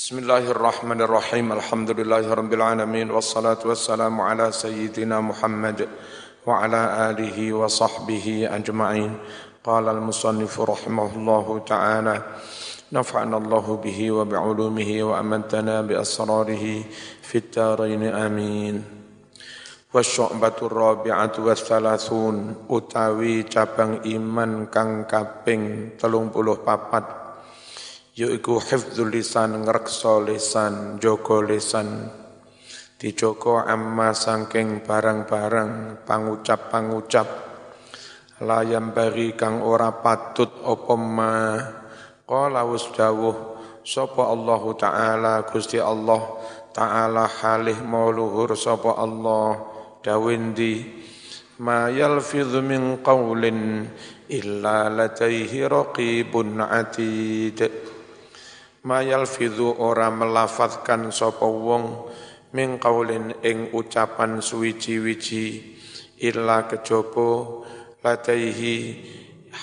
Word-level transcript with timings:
Bismillahirrahmanirrahim. 0.00 1.52
Alhamdulillahirabbil 1.60 2.64
alamin 2.64 3.12
wassalatu 3.12 3.68
wassalamu 3.68 4.24
ala 4.24 4.48
sayyidina 4.48 5.20
Muhammad 5.20 5.84
wa 6.40 6.64
ala 6.64 7.12
alihi 7.12 7.52
wa 7.52 7.68
sahbihi 7.68 8.48
ajma'in. 8.48 9.12
Qala 9.60 9.92
al-musannif 9.92 10.56
rahimahullahu 10.56 11.68
ta'ala 11.68 12.16
wa 14.08 14.24
bi'ulumihi 14.24 15.04
wa 15.04 15.20
amantana 15.20 15.84
bi 15.84 15.92
asrarihi 15.92 16.80
fit 17.20 17.52
darain 17.52 18.00
amin. 18.00 18.80
Wasyu'batu 19.92 20.64
rabi'atu 20.64 21.44
wassalasun 21.44 22.72
utawi 22.72 23.44
cabang 23.44 24.00
iman 24.08 24.64
kang 24.72 25.04
kaping 25.04 25.92
34 26.00 27.19
yaiku 28.20 28.60
hifdzul 28.60 29.08
lisan 29.08 29.64
ngrekso 29.64 30.20
lisan 30.20 31.00
joko 31.00 31.40
lisan. 31.40 32.12
Dijoko 33.00 33.64
amma 33.64 34.12
sangking 34.12 34.84
barang-barang 34.84 36.04
pangucap-pangucap. 36.04 37.48
Layam 38.44 38.92
bagi 38.92 39.32
kang 39.32 39.64
ora 39.64 39.88
patut 40.04 40.52
apa 40.60 40.94
ma. 41.00 41.56
Qala 42.28 42.60
wasdawuh 42.68 43.56
sapa 43.80 44.28
Allah 44.28 44.62
taala 44.76 45.34
Gusti 45.48 45.80
Allah 45.80 46.20
taala 46.76 47.24
halih 47.24 47.80
mauluhur 47.80 48.52
sapa 48.52 49.00
Allah? 49.00 49.64
Dawindi 50.04 50.84
ma 51.64 51.88
yalfidhu 51.88 52.60
min 52.60 53.00
qawlin 53.00 53.88
illa 54.28 54.92
lataihi 54.92 55.64
raqibun 55.64 56.60
atid 56.60 57.89
mayal 58.80 59.28
fidu 59.28 59.76
ora 59.76 60.08
melafazkan 60.08 61.12
sapa 61.12 61.44
wong 61.44 62.08
min 62.56 62.80
qaulin 62.80 63.36
ing 63.44 63.68
ucapan 63.76 64.40
suwiji-wiji 64.40 65.76
illa 66.16 66.64
kejaba 66.64 67.60
lataihi 68.00 68.76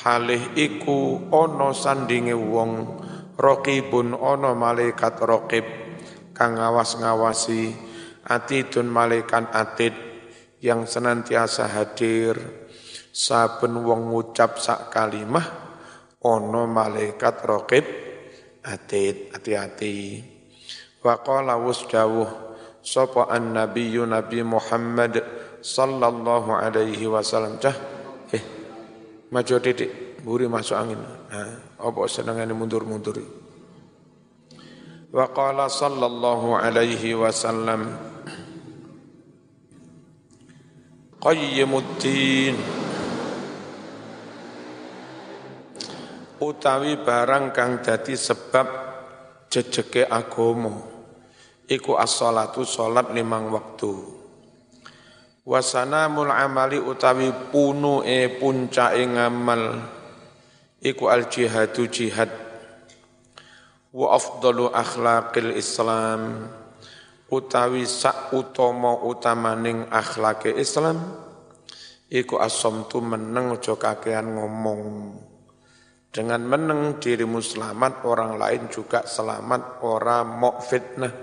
halih 0.05 0.53
iku 0.53 1.29
ana 1.33 1.73
sandinge 1.73 2.37
wong 2.37 3.01
raqibun 3.33 4.13
ana 4.13 4.53
malaikat 4.53 5.17
raqib 5.25 5.65
kang 6.37 6.61
ngawas-ngawasi 6.61 7.73
atidun 8.21 8.85
malaikat 8.85 9.49
atid 9.49 9.93
yang 10.61 10.85
senantiasa 10.85 11.69
hadir. 11.69 12.37
Saben 13.17 13.81
wong 13.81 14.13
ngucap 14.13 14.61
sak 14.61 14.93
kalimah 14.93 15.45
ana 16.21 16.69
malaikat 16.69 17.41
raqib 17.41 18.06
Atit, 18.67 19.31
hati-hati. 19.31 20.19
Wa 20.99 21.23
qala 21.23 21.55
wasdawuh 21.55 22.27
sapa 22.83 23.31
annabiyyu 23.31 24.03
Nabi 24.03 24.43
Muhammad 24.43 25.23
sallallahu 25.63 26.51
alaihi 26.51 27.07
wasallam 27.07 27.59
cah 27.63 27.75
eh 28.35 28.43
maju 29.31 29.55
titik 29.63 30.19
buri 30.23 30.51
masuk 30.51 30.75
angin. 30.75 30.99
Nah, 30.99 31.79
apa 31.79 31.99
senengane 32.11 32.51
mundur-mundur. 32.51 33.23
Wa 35.15 35.31
qala 35.31 35.71
sallallahu 35.71 36.59
alaihi 36.59 37.15
wasallam 37.15 37.87
Qayyimuddin 41.17 42.53
utawi 46.41 46.99
barang 47.01 47.53
kang 47.55 47.79
dadi 47.81 48.13
sebab 48.13 48.67
jejeke 49.47 50.05
agama 50.05 50.73
iku 51.67 51.95
as-salatu 51.99 52.63
salat 52.63 53.11
limang 53.11 53.51
waktu. 53.51 54.17
Wasanamul 55.47 56.27
amali 56.27 56.75
utawi 56.75 57.31
punuke 57.51 58.35
puncake 58.35 59.03
ngamal 59.07 59.79
iku 60.83 61.07
al 61.07 61.31
jihadu 61.31 61.87
jihad. 61.87 62.27
Wa 63.95 64.13
afdalu 64.19 64.67
akhlaqil 64.67 65.55
islam 65.55 66.51
utawi 67.27 67.83
sak 67.83 68.31
utama 68.31 69.03
utamaning 69.03 69.87
akhlake 69.91 70.55
Islam 70.55 70.99
iku 72.07 72.39
as-samtu 72.39 73.03
meneng 73.03 73.51
aja 73.51 73.75
kakean 73.75 74.39
ngomong 74.39 75.11
dengan 76.17 76.41
meneng 76.41 76.97
dirimu 76.97 77.37
selamat, 77.37 78.01
orang 78.09 78.41
lain 78.41 78.73
juga 78.73 79.05
selamat, 79.05 79.85
orang 79.85 80.25
mau 80.25 80.57
fitnah. 80.57 81.13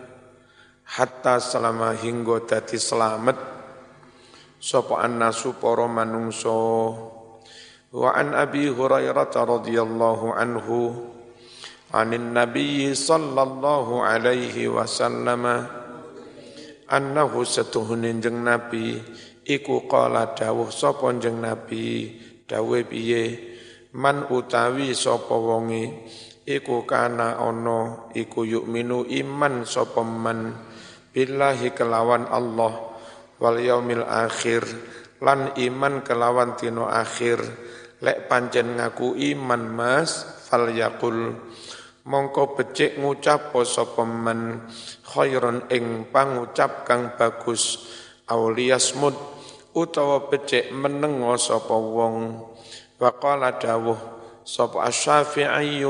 Hatta 0.87 1.43
selama 1.43 1.99
hingga 1.99 2.47
dadi 2.47 2.79
selamat, 2.79 3.35
sopo 4.63 4.95
annasu 4.95 5.59
poro 5.59 5.91
manungso. 5.91 6.63
Wa 7.91 8.15
an 8.15 8.39
Abi 8.39 8.71
Hurairah 8.71 9.35
radhiyallahu 9.35 10.31
anhu. 10.31 11.11
Anin 11.91 12.31
Nabi 12.31 12.95
sallallahu 12.95 13.99
alaihi 13.99 14.71
wasallam 14.71 15.43
annahu 16.87 17.43
setuhunin 17.43 18.23
jeng 18.23 18.47
Nabi. 18.47 19.03
Iku 19.43 19.91
qala 19.91 20.39
dawuh 20.39 20.71
sapa 20.71 21.11
jeng 21.19 21.43
Nabi? 21.43 22.15
Dawuh 22.47 22.87
piye 22.87 23.54
man 23.95 24.27
utawi 24.29 24.91
sapa 24.91 25.35
wonge 25.39 26.05
iku 26.45 26.83
kana 26.85 27.39
ana 27.39 28.11
iku 28.13 28.43
minu 28.67 29.07
iman 29.07 29.63
sapa 29.63 30.03
man 30.03 30.53
billahi 31.15 31.71
kelawan 31.73 32.27
Allah 32.27 32.75
wal 33.39 33.59
yaumil 33.63 34.03
akhir 34.03 34.67
lan 35.25 35.57
iman 35.57 36.05
kelawan 36.05 36.59
tino 36.59 36.85
akhir. 36.91 37.41
Lek 38.05 38.29
pancen 38.29 38.77
ngaku 38.77 39.17
iman 39.33 39.65
mas 39.73 40.29
fal 40.45 40.69
yakul 40.69 41.41
mongko 42.05 42.53
becik 42.53 43.01
ngucap 43.01 43.57
sapa 43.65 44.05
man 44.05 44.69
khairon 45.09 45.65
ing 45.73 46.13
pangucap 46.13 46.85
kang 46.85 47.17
bagus 47.17 47.81
auliyasmud 48.29 49.17
utawa 49.73 50.29
becik 50.29 50.69
meneng 50.69 51.25
sapa 51.41 51.73
wong 51.73 52.45
Wa 52.95 53.11
qala 53.19 53.59
dawuh 53.59 53.99
sapa 54.47 54.87
asy-Syafi'i 54.87 55.83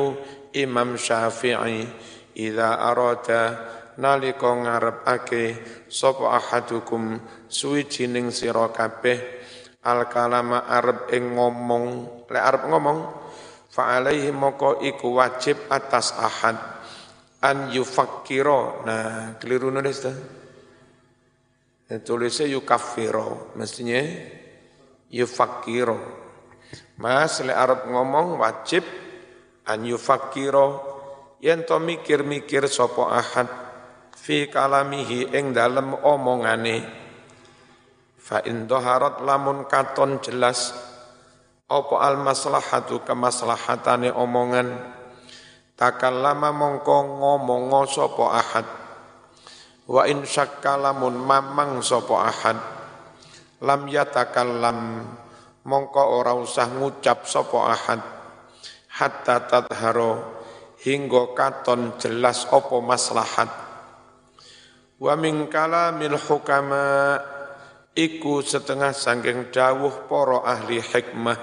Imam 0.56 0.96
Syafi'i 0.96 1.84
idza 2.32 2.80
arada 2.80 3.42
nalika 4.00 4.48
ngarepake 4.48 5.44
sapa 5.90 6.40
ahadukum 6.40 7.20
suwijining 7.46 8.32
sira 8.32 8.72
kabeh 8.72 9.20
al 9.84 10.08
kalama 10.08 10.64
arep 10.64 11.12
ing 11.12 11.36
ngomong. 11.36 11.86
Lek 12.30 12.40
arep 12.40 12.62
ngomong 12.72 12.98
fa 13.68 14.00
alaihi 14.00 14.32
moko 14.32 14.80
iku 14.80 15.12
wajib 15.20 15.68
atas 15.68 16.16
ahad 16.16 16.56
an 17.44 17.68
yufakkiro. 17.68 18.86
Nah 18.88 19.36
keliru 19.36 19.68
nulis 19.68 20.00
dah 20.00 20.16
tulisnya 22.00 22.48
yukaffiro 22.48 23.52
mestinya 23.60 24.00
yufakkiro 25.12 26.23
Mas 26.94 27.42
le 27.42 27.50
Arab 27.50 27.90
ngomong 27.90 28.38
wajib 28.38 28.86
an 29.66 29.82
yufakiro 29.82 30.78
yen 31.42 31.66
to 31.66 31.82
mikir-mikir 31.82 32.70
sapa 32.70 33.02
ahad 33.18 33.48
fi 34.14 34.46
kalamihi 34.46 35.34
ing 35.34 35.50
dalem 35.50 35.98
omongane. 35.98 36.86
Fa 38.14 38.40
in 38.46 38.70
lamun 38.70 39.66
katon 39.66 40.22
jelas 40.22 40.72
apa 41.68 41.94
al 41.98 42.16
maslahatu 42.22 43.02
kemaslahatane 43.02 44.14
omongan? 44.14 44.94
Takallama 45.74 46.54
mongko 46.54 46.96
ngomong 47.18 47.90
sapa 47.90 48.24
ahad. 48.38 48.66
Wa 49.90 50.06
in 50.06 50.22
syakka 50.22 50.78
mamang 50.78 51.82
sapa 51.82 52.14
ahad. 52.30 52.58
Lam 53.58 53.90
yatakallam 53.90 54.78
mongko 55.64 56.02
ora 56.20 56.36
usah 56.36 56.68
ngucap 56.68 57.24
sapa 57.24 57.58
ahad 57.72 58.00
hatta 58.94 59.48
tadharo 59.48 60.44
hingga 60.84 61.32
katon 61.32 61.96
jelas 61.98 62.44
apa 62.52 62.76
maslahat. 62.84 63.50
Wa 65.00 65.16
min 65.18 65.50
kalamil 65.50 66.20
hukama 66.20 67.18
iku 67.96 68.44
setengah 68.44 68.94
sangking 68.94 69.50
dawuh 69.50 70.06
para 70.06 70.44
ahli 70.44 70.78
hikmah. 70.78 71.40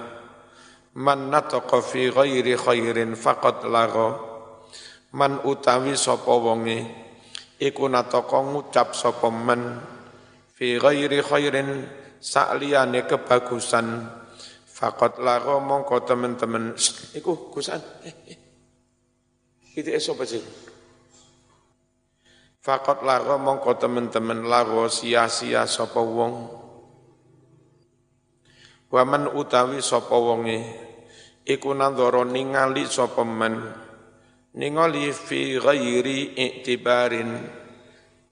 Man 0.95 1.31
nataqa 1.31 1.79
fi 1.83 2.11
ghairi 2.11 2.55
khairin 2.55 3.17
faqad 3.17 3.67
laga. 3.67 4.19
Man 5.11 5.43
utawi 5.43 5.99
sapa 5.99 6.31
wonge 6.31 6.87
iku 7.59 7.91
nataqa 7.91 8.39
ngucap 8.47 8.95
sapa 8.95 9.27
man 9.27 9.83
fi 10.55 10.79
ghairi 10.79 11.19
khairin 11.19 11.69
sakliyane 12.21 13.09
kebagusan. 13.09 14.21
Fakot 14.69 15.21
laro 15.21 15.61
mongko 15.61 16.01
teman-teman 16.09 16.73
iku 17.13 17.53
kusan 17.53 17.77
eh, 18.01 18.33
eh. 18.33 18.39
itu 19.77 19.93
esok 19.93 20.25
Fakot 22.61 23.01
lago 23.01 23.41
mongko 23.41 23.81
temen-temen. 23.81 24.45
Lago 24.45 24.85
sia-sia 24.85 25.65
sapa 25.65 25.97
wong. 25.97 26.61
Waman 28.93 29.33
utawi 29.33 29.81
sapa 29.81 30.13
wonge. 30.13 30.61
Iku 31.41 31.73
nandoro 31.73 32.21
ningali 32.21 32.85
sapa 32.85 33.25
men. 33.25 33.65
Ningali 34.53 35.09
fi 35.09 35.57
ghairi 35.57 36.37
iktibarin 36.37 37.49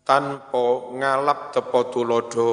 tanpa 0.05 0.93
ngalap 0.93 1.49
tepo 1.49 1.89
tulodo 1.89 2.49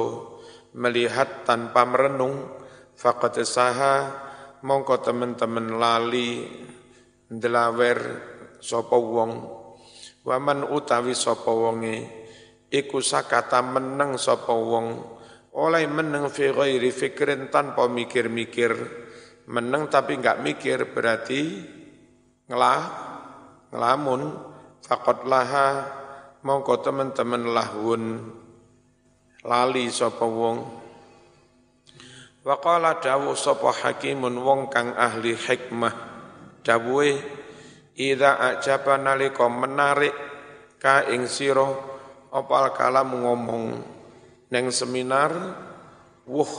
melihat 0.77 1.41
tanpa 1.41 1.89
merenung 1.89 2.45
faqad 2.93 3.41
saha 3.41 4.13
mongko 4.61 5.01
temen-temen 5.01 5.81
lali 5.81 6.45
ndelawer 7.33 7.99
sapa 8.61 8.93
wong. 8.93 9.31
Waman 10.27 10.69
utawi 10.69 11.17
sapa 11.17 11.49
wonge 11.49 12.05
iku 12.69 13.01
sakata 13.01 13.65
meneng 13.65 14.21
sapa 14.21 14.53
wong. 14.53 15.17
Oleh 15.57 15.89
meneng 15.89 16.29
fi 16.29 16.53
ghairi 16.53 16.93
fikrin 16.93 17.49
tanpa 17.49 17.89
mikir-mikir. 17.89 18.77
Meneng 19.49 19.89
tapi 19.89 20.21
enggak 20.21 20.45
mikir 20.45 20.93
berarti 20.93 21.41
ngelah 22.45 22.81
ngelamun. 23.73 24.21
Fakot 24.77 25.25
laha 25.25 25.83
mongko 26.45 26.79
teman-teman 26.85 27.49
lahun 27.49 28.03
lali 29.45 29.91
sapa 29.91 30.25
wong. 30.25 30.57
Wa 32.47 32.55
qala 32.63 32.97
dawu 33.03 33.35
sapa 33.35 33.75
hakimun 33.75 34.39
wong 34.39 34.71
kang 34.71 34.95
ahli 34.95 35.35
hikmah. 35.35 35.93
Dawuhe 36.63 37.19
idza 37.99 38.39
ajaba 38.39 38.95
nalika 38.95 39.45
menarik 39.51 40.15
ka 40.79 41.05
ing 41.11 41.27
sira 41.27 41.67
opal 42.31 42.71
kalam 42.71 43.13
ngomong. 43.13 43.65
Neng 44.47 44.71
seminar 44.71 45.35
wuh 46.23 46.53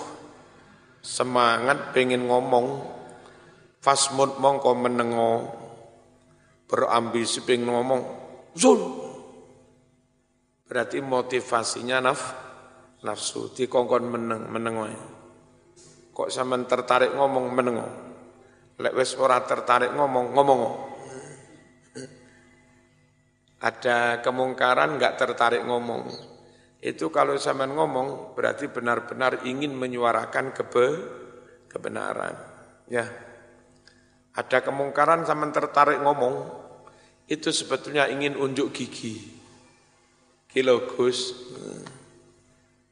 semangat 1.00 1.96
pengen 1.96 2.28
ngomong. 2.28 2.96
Fasmud 3.78 4.42
mongko 4.42 4.76
menengo 4.76 5.32
berambisi 6.68 7.40
pengen 7.46 7.72
ngomong. 7.72 8.02
Zul! 8.52 8.80
Berarti 10.68 11.00
motivasinya 11.00 12.04
naf 12.04 12.47
nafsu 13.04 13.54
dikongkon 13.54 14.04
meneng 14.06 14.50
meneng 14.50 14.74
kok 16.10 16.28
sampean 16.34 16.66
tertarik 16.66 17.14
ngomong 17.14 17.46
meneng 17.54 17.76
lek 18.78 18.94
wis 18.94 19.14
ora 19.18 19.42
tertarik 19.46 19.94
ngomong 19.94 20.34
ngomong 20.34 20.60
ada 23.58 24.22
kemungkaran 24.22 24.98
nggak 24.98 25.18
tertarik 25.18 25.66
ngomong. 25.66 26.06
Itu 26.78 27.10
kalau 27.10 27.34
sampean 27.34 27.74
ngomong 27.74 28.38
berarti 28.38 28.70
benar-benar 28.70 29.42
ingin 29.42 29.74
menyuarakan 29.74 30.54
kebe 30.54 30.86
kebenaran. 31.66 32.38
Ya. 32.86 33.06
Ada 34.38 34.62
kemungkaran 34.62 35.26
sama 35.26 35.50
tertarik 35.50 35.98
ngomong, 35.98 36.46
itu 37.26 37.50
sebetulnya 37.50 38.06
ingin 38.06 38.38
unjuk 38.38 38.70
gigi. 38.70 39.34
Kilo 40.46 40.86
Gus, 40.94 41.34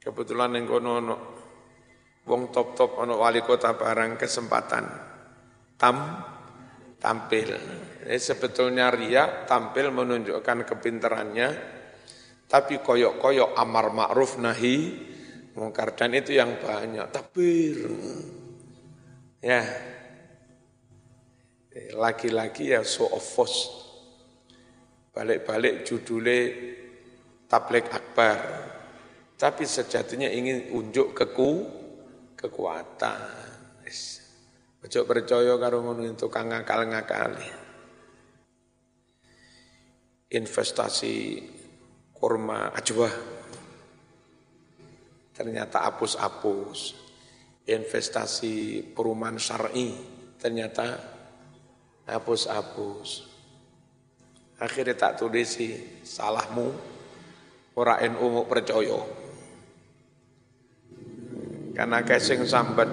kebetulan 0.06 0.55
yang 0.55 0.70
kono 0.70 1.03
no, 1.03 1.17
wong 2.31 2.55
top 2.55 2.79
top 2.79 3.03
ono 3.03 3.19
wali 3.19 3.43
kota 3.43 3.75
barang 3.75 4.14
kesempatan 4.14 4.85
tam 5.75 6.23
tampil. 7.03 7.50
Ini 8.06 8.19
sebetulnya 8.23 8.94
ria 8.94 9.43
tampil 9.50 9.91
menunjukkan 9.91 10.62
kepinterannya, 10.62 11.49
tapi 12.47 12.79
koyok-koyok 12.79 13.58
amar 13.58 13.91
ma'ruf 13.91 14.38
nahi 14.38 14.94
mungkar 15.58 15.99
dan 15.99 16.14
itu 16.14 16.38
yang 16.38 16.55
banyak. 16.62 17.11
Takbir. 17.11 17.91
Ya, 19.43 19.62
lagi-lagi 21.99 22.75
ya 22.75 22.87
so 22.87 23.11
of 23.11 23.26
force. 23.26 23.70
Balik-balik 25.11 25.82
judulnya 25.82 26.38
tablik 27.50 27.91
akbar. 27.91 28.38
Tapi 29.37 29.69
sejatinya 29.69 30.33
ingin 30.33 30.73
unjuk 30.73 31.12
keku, 31.12 31.69
kekuatan. 32.41 33.21
Ojo 34.87 35.03
percaya 35.03 35.59
karo 35.59 35.83
ngono 35.83 36.06
tukang 36.15 36.49
ngakal-ngakali. 36.49 37.49
Investasi 40.31 41.43
kurma 42.15 42.71
ajwa 42.71 43.11
ternyata 45.35 45.85
apus-apus. 45.85 46.94
Investasi 47.67 48.81
perumahan 48.94 49.43
syar'i 49.43 49.91
ternyata 50.38 50.87
hapus-hapus. 52.06 53.09
Akhirnya 54.62 54.94
tak 54.94 55.19
tulisi 55.19 56.00
salahmu 56.06 56.69
ora 57.75 58.00
NU 58.06 58.27
mau 58.31 58.47
percaya. 58.47 59.25
Karena 61.76 62.00
kesing 62.00 62.49
sambat 62.49 62.88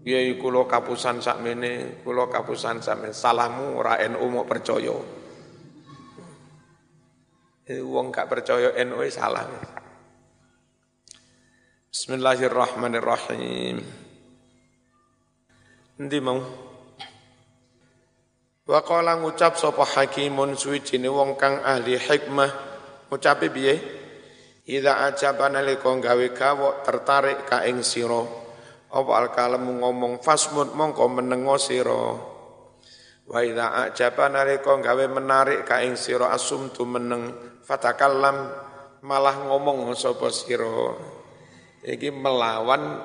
ya 0.00 0.16
kula 0.40 0.64
kapusan 0.64 1.20
sakmene, 1.20 2.00
kula 2.00 2.32
kapusan 2.32 2.80
sakmene, 2.80 3.12
salahmu 3.12 3.76
ora 3.76 4.00
NU 4.08 4.24
mau 4.32 4.48
percaya. 4.48 4.96
Wong 7.68 8.06
gak 8.08 8.32
percaya 8.32 8.72
NU 8.88 8.96
salah. 9.12 9.44
Bismillahirrahmanirrahim. 11.92 13.84
Nanti 16.00 16.18
mau 16.24 16.40
Wa 18.64 18.80
qala 18.80 19.20
ngucap 19.20 19.60
sapa 19.60 19.84
hakimun 19.84 20.56
suwijine 20.56 21.12
wong 21.12 21.36
kang 21.36 21.60
ahli 21.60 22.00
hikmah 22.00 22.48
ngucape 23.12 23.52
piye? 23.52 24.03
Idza 24.64 25.04
ajaba 25.04 25.52
nalika 25.52 25.92
gawe 25.92 26.26
gawok 26.32 26.88
tertarik 26.88 27.44
ka 27.44 27.68
ing 27.68 27.84
sira. 27.84 28.24
Apa 28.88 29.12
al 29.12 29.28
kalam 29.36 29.68
ngomong 29.68 30.24
fasmud 30.24 30.72
mongko 30.72 31.04
menengo 31.12 31.60
sira. 31.60 32.16
Wa 33.28 33.44
idza 33.44 33.92
ajaba 33.92 34.32
nalika 34.32 34.72
gawe 34.72 35.04
menarik 35.12 35.68
ka 35.68 35.84
ing 35.84 36.00
sira 36.00 36.32
asumtu 36.32 36.88
meneng. 36.88 37.36
Fatakallam 37.60 38.48
malah 39.04 39.44
ngomong 39.52 39.92
sapa 39.92 40.32
sira. 40.32 40.96
Iki 41.84 42.08
melawan 42.08 43.04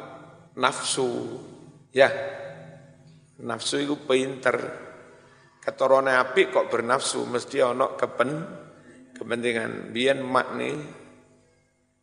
nafsu. 0.55 1.43
Ya 1.91 2.07
nafsu 3.43 3.83
itu 3.83 3.99
pinter. 4.07 4.87
Ketorone 5.59 6.15
api 6.15 6.55
kok 6.55 6.71
bernafsu 6.71 7.27
mesti 7.27 7.59
ono 7.59 7.99
kepen 7.99 8.31
kepentingan. 9.11 9.91
Biyen 9.91 10.23
mak 10.23 10.55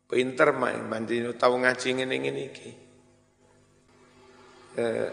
pinter 0.07 0.55
mak. 0.55 0.87
Banding 0.87 1.35
tahu 1.35 1.61
ngaji 1.61 1.87
ngene 2.01 2.15
ngene 2.17 2.41
iki. 2.47 2.71
Eh 4.79 5.09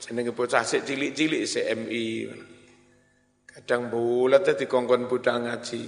jenenge 0.00 0.32
bocah 0.32 0.64
sik 0.64 0.84
cilik-cilik 0.84 1.44
CMI 1.44 2.06
kadang 3.44 3.88
bulat 3.88 4.48
dikongkon 4.56 5.08
budal 5.08 5.44
ngaji. 5.44 5.82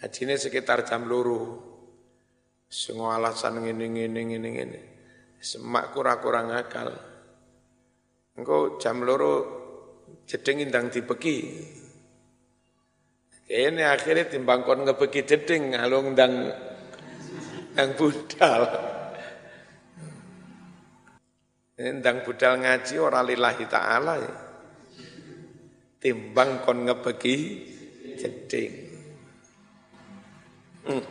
Ngajine 0.00 0.34
sekitar 0.36 0.84
jam 0.84 1.08
loro. 1.08 1.72
Semua 2.68 3.20
alasan 3.20 3.60
ngene 3.62 3.86
ngene 3.92 4.20
ngene 4.24 4.48
ngene. 4.50 4.80
Semak 5.44 5.92
kurang-kurang 5.92 6.56
akal 6.56 6.88
engko 8.34 8.80
jam 8.80 9.04
loro 9.04 9.32
jeding 10.24 10.64
indang 10.64 10.88
dibeki. 10.88 11.36
Ini 13.44 13.84
akhirnya 13.84 14.24
timbang 14.24 14.64
kon 14.64 14.88
ngebeki 14.88 15.20
jeding 15.28 15.76
ngalung 15.76 16.16
ndang 16.16 16.48
ndang 17.76 17.90
budal. 17.92 18.62
Ndang 21.76 22.24
budal 22.24 22.52
ngaji 22.64 22.94
ora 22.96 23.20
lillahi 23.20 23.64
taala 23.68 24.14
ya. 24.16 24.34
Timbang 26.00 26.64
kon 26.64 26.88
ngebeki 26.88 27.36
jeding. 28.16 28.72
Hmm. 30.88 31.04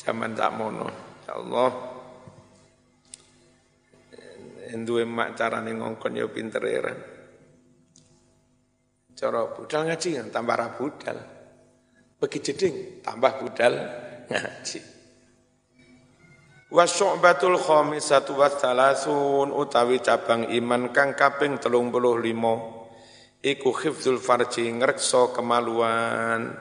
Zaman 0.00 0.32
tak 0.32 0.56
mono. 0.56 0.88
Ya 1.28 1.36
Allah. 1.36 1.70
Duwe 4.72 5.04
mak 5.04 5.36
carane 5.36 5.76
ngongkon 5.76 6.16
ya 6.16 6.24
pinter 6.32 6.64
ya. 6.64 7.11
Cara 9.22 9.46
budal 9.54 9.86
ngaji 9.86 10.18
kan 10.18 10.34
tambah 10.34 10.56
ra 10.58 10.74
budal. 10.74 11.14
Bagi 12.18 12.42
jeding 12.42 12.98
tambah 13.06 13.38
budal 13.38 13.78
ngaji. 14.26 14.82
Wa 16.74 16.82
syu'batul 16.82 17.54
khamisatu 17.54 18.34
wa 18.34 18.50
thalathun 18.50 19.54
utawi 19.54 20.02
cabang 20.02 20.50
iman 20.50 20.90
kang 20.90 21.14
kaping 21.14 21.62
35 21.62 23.46
iku 23.46 23.70
khifdzul 23.70 24.18
farji 24.18 24.66
ngrekso 24.74 25.30
kemaluan 25.30 26.58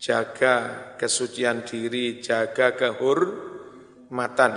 jaga 0.00 0.96
kesucian 0.96 1.60
diri 1.68 2.24
jaga 2.24 2.72
kehormatan 2.72 4.52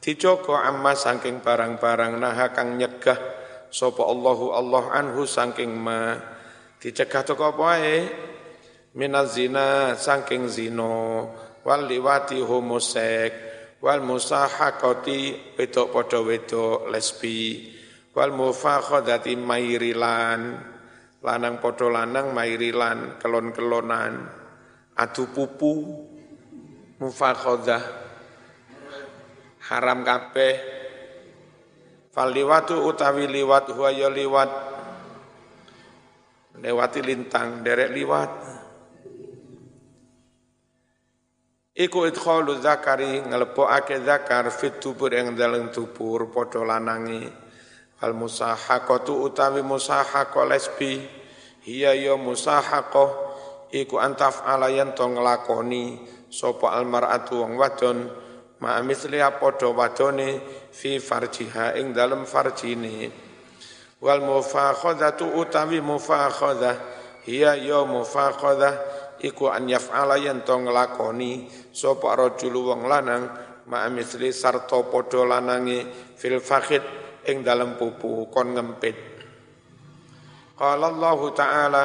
dijogo 0.00 0.60
amma 0.60 0.92
saking 0.92 1.40
barang-barang 1.40 2.20
naha 2.20 2.52
kang 2.52 2.76
nyegah 2.76 3.37
sapa 3.68 4.02
Allahu 4.04 4.52
Allah 4.52 4.84
anhu 4.96 5.28
saking 5.28 5.72
ma 5.72 6.16
dicegah 6.80 7.24
toko 7.24 7.52
apa 7.52 7.64
ae 7.80 7.98
minaz 8.98 9.38
zina 9.38 9.94
saking 9.94 10.48
zina. 10.48 11.26
Wal 11.62 11.84
liwati 11.84 12.40
homosek. 12.40 13.32
Wal 13.78 14.02
musahakoti 14.02 15.54
wedok 15.54 15.94
padha 15.94 16.18
wedok 16.24 16.90
lesbi. 16.90 17.70
Wal 18.16 18.34
mufakhadati 18.34 19.38
mairilan. 19.38 20.40
Lanang 21.22 21.62
padha 21.62 21.86
lanang 21.86 22.34
mairilan 22.34 23.20
kelon-kelonan. 23.20 24.12
Adu 24.98 25.30
pupu. 25.30 25.74
Mufakhadah 26.98 27.84
haram 29.70 30.02
kabeh 30.02 30.77
fal 32.18 32.34
liwatu 32.34 32.82
utawi 32.82 33.30
liwat 33.30 33.70
huwa 33.70 33.94
ya 33.94 34.10
liwat. 34.10 34.50
Lewati 36.58 36.98
lintang 36.98 37.62
derek 37.62 37.94
liwat. 37.94 38.34
Iku 41.78 42.10
idkhalu 42.10 42.58
zakari 42.58 43.22
ngelebokake 43.22 44.02
zakar 44.02 44.50
fit 44.50 44.82
tubur 44.82 45.14
yang 45.14 45.38
dalam 45.38 45.70
tubur 45.70 46.26
padha 46.34 46.58
lanangi. 46.66 47.22
Al 48.02 48.18
musahaqatu 48.18 49.14
utawi 49.22 49.62
musahaqah 49.62 50.42
lesbi 50.50 50.98
hiya 51.62 51.94
ya 51.94 52.18
musahaqah 52.18 53.14
iku 53.70 54.02
antaf 54.02 54.42
alayan 54.42 54.90
to 54.90 55.06
nglakoni 55.06 56.02
sapa 56.34 56.82
almar'atu 56.82 57.46
wong 57.46 57.54
wadon 57.54 58.10
ma 58.58 58.82
misli 58.82 59.18
padha 59.18 59.68
wadone 59.70 60.42
fi 60.74 60.98
farjiha 60.98 61.78
ing 61.78 61.94
dalem 61.94 62.26
farjine 62.26 63.10
wal 64.02 64.22
mufakhadatu 64.22 65.38
utawi 65.38 65.78
mufakhadah 65.82 66.74
hiya 67.26 67.54
ya 67.58 67.82
mufakhadah 67.86 68.74
iku 69.22 69.50
an 69.50 69.66
yaf'ala 69.66 70.18
yen 70.18 70.42
to 70.46 70.54
nglakoni 70.54 71.50
sapa 71.74 72.14
rajul 72.14 72.54
wong 72.70 72.86
lanang 72.86 73.30
ma 73.66 73.86
misli 73.90 74.30
sarta 74.30 74.82
padha 74.86 75.22
lanange 75.26 75.86
fil 76.14 76.38
fakhid 76.38 76.82
ing 77.28 77.44
dalam 77.44 77.76
pupu 77.76 78.26
kon 78.32 78.56
ngempit. 78.56 78.96
Qala 80.58 80.90
Allah 80.90 81.20
Ta'ala 81.36 81.84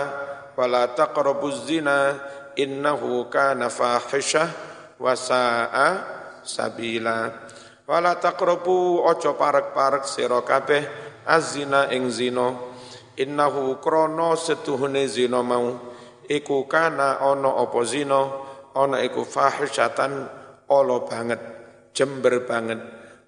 wala 0.57 0.89
taqrabuz 0.95 1.69
zina 1.69 2.17
innahu 2.57 3.29
kana 3.29 3.69
fahisyah 3.69 4.49
wa 4.97 5.13
sa'a 5.13 5.87
sabila. 6.45 7.31
Wala 7.83 8.15
taqrabu 8.15 9.03
ojo 9.03 9.35
parek-parek 9.35 10.07
sira 10.07 10.39
kabeh 10.43 10.83
azina 11.27 11.91
ing 11.91 12.07
zina. 12.07 12.55
Innahu 13.19 13.83
krana 13.83 14.39
setuhune 14.39 15.03
zina 15.11 15.43
mau. 15.43 15.91
Iku 16.23 16.63
kana 16.71 17.19
ana 17.19 17.59
apa 17.59 17.79
zina? 17.83 18.21
Ana 18.71 19.03
iku 19.03 19.27
fahisyatan 19.27 20.13
ala 20.71 20.97
banget 21.03 21.41
jember 21.91 22.47
banget. 22.47 22.79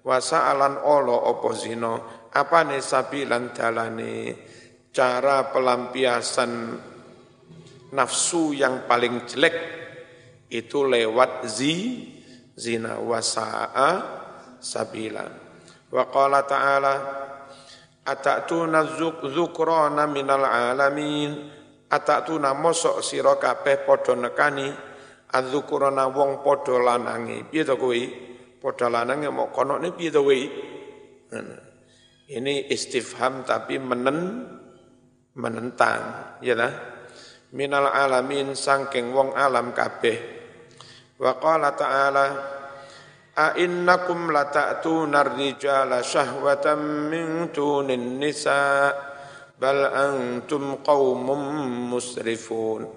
Wasaalan 0.06 0.80
zino 1.58 2.26
apa 2.32 2.62
ne 2.62 2.78
sabilan 2.78 3.52
dalane? 3.52 4.14
Cara 4.96 5.52
pelampiasan 5.52 6.52
nafsu 7.92 8.56
yang 8.56 8.88
paling 8.88 9.28
jelek 9.28 9.56
itu 10.48 10.88
lewat 10.88 11.44
zi 11.44 11.74
zina 12.56 12.98
wasaa 12.98 14.02
sabila. 14.58 15.24
Wa 15.92 16.04
qala 16.10 16.42
ta'ala 16.42 16.94
atatuna 18.02 18.98
zukrana 19.30 20.08
minal 20.08 20.48
alamin? 20.48 21.54
Atatuna 21.86 22.50
mosok 22.50 22.98
sira 22.98 23.38
kabeh 23.38 23.86
padha 23.86 24.18
nekani 24.18 24.66
adzukrana 25.30 26.10
wong 26.10 26.42
padha 26.42 26.82
lanangi 26.82 27.46
piye 27.46 27.62
to 27.62 27.78
kuwi 27.78 28.26
Padha 28.66 28.90
lanang 28.90 29.22
mau 29.30 29.54
kono 29.54 29.78
ini 29.78 29.94
piye 29.94 30.10
to 30.10 30.26
Ini 32.26 32.66
istifham 32.66 33.46
tapi 33.46 33.78
menen 33.78 34.42
menentang, 35.38 36.34
ya 36.42 36.58
dah. 36.58 36.74
Minal 37.54 37.86
alamin 37.86 38.58
sangking 38.58 39.14
wong 39.14 39.30
alam 39.38 39.70
kabeh. 39.70 40.35
Wa 41.16 41.32
qala 41.40 41.72
ta'ala 41.72 42.24
A 43.36 43.52
innakum 43.60 44.32
lata'tuna 44.32 45.20
ar-rijala 45.20 46.00
syahwatan 46.00 47.12
min 47.12 47.52
tunin 47.52 48.16
nisa 48.16 48.88
bal 49.60 49.92
antum 49.92 50.80
qaumum 50.80 51.44
musrifun. 51.92 52.88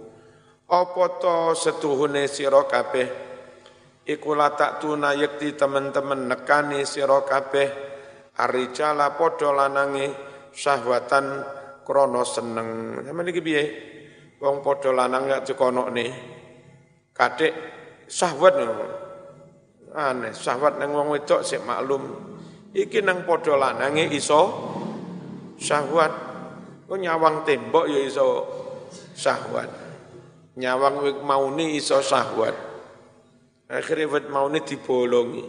Apa 0.63 1.05
to 1.19 1.59
setuhune 1.59 2.23
sira 2.31 2.63
kabeh? 2.63 3.07
Iku 4.07 4.31
tak 4.55 4.79
tuna 4.79 5.11
yekti 5.11 5.59
teman-teman 5.59 6.31
nekani 6.31 6.87
sira 6.87 7.19
kabeh 7.27 7.67
arijala 8.39 9.19
padha 9.19 9.51
lanange 9.51 10.07
syahwatan 10.55 11.25
krana 11.83 12.23
seneng. 12.23 12.69
Sampeyan 13.03 13.27
iki 13.27 13.43
piye? 13.43 13.63
Wong 14.39 14.63
padha 14.63 14.95
lanang 14.95 15.27
gak 15.27 15.51
cekonokne 15.51 16.05
kadek 17.11 17.78
syahwat 18.09 18.57
aneh 19.93 20.33
syahwat 20.33 20.81
nang 20.81 20.91
wong 20.97 21.13
wedok 21.13 21.45
sik 21.45 21.61
maklum 21.61 22.09
iki 22.73 23.05
nang 23.05 23.23
padha 23.23 23.53
lanange 23.53 24.09
iso 24.09 24.41
syahwat 25.61 26.13
kok 26.89 26.97
nyawang 26.97 27.45
tembok 27.45 27.85
ya 27.85 28.01
iso 28.01 28.27
syahwat 29.13 29.69
nyawang 30.57 31.05
wik 31.05 31.17
mauni 31.21 31.77
iso 31.77 32.01
syahwat 32.01 32.69
Akhirnya 33.69 34.09
buat 34.09 34.25
mau 34.33 34.49
ini 34.49 34.65
dibolongi. 34.65 35.45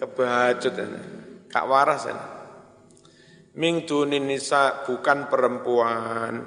Kebacut. 0.00 0.74
Kak 1.52 1.66
waras. 1.68 2.08
Ming 3.60 3.84
tunin 3.84 4.24
nisa 4.24 4.88
bukan 4.88 5.28
perempuan. 5.28 6.40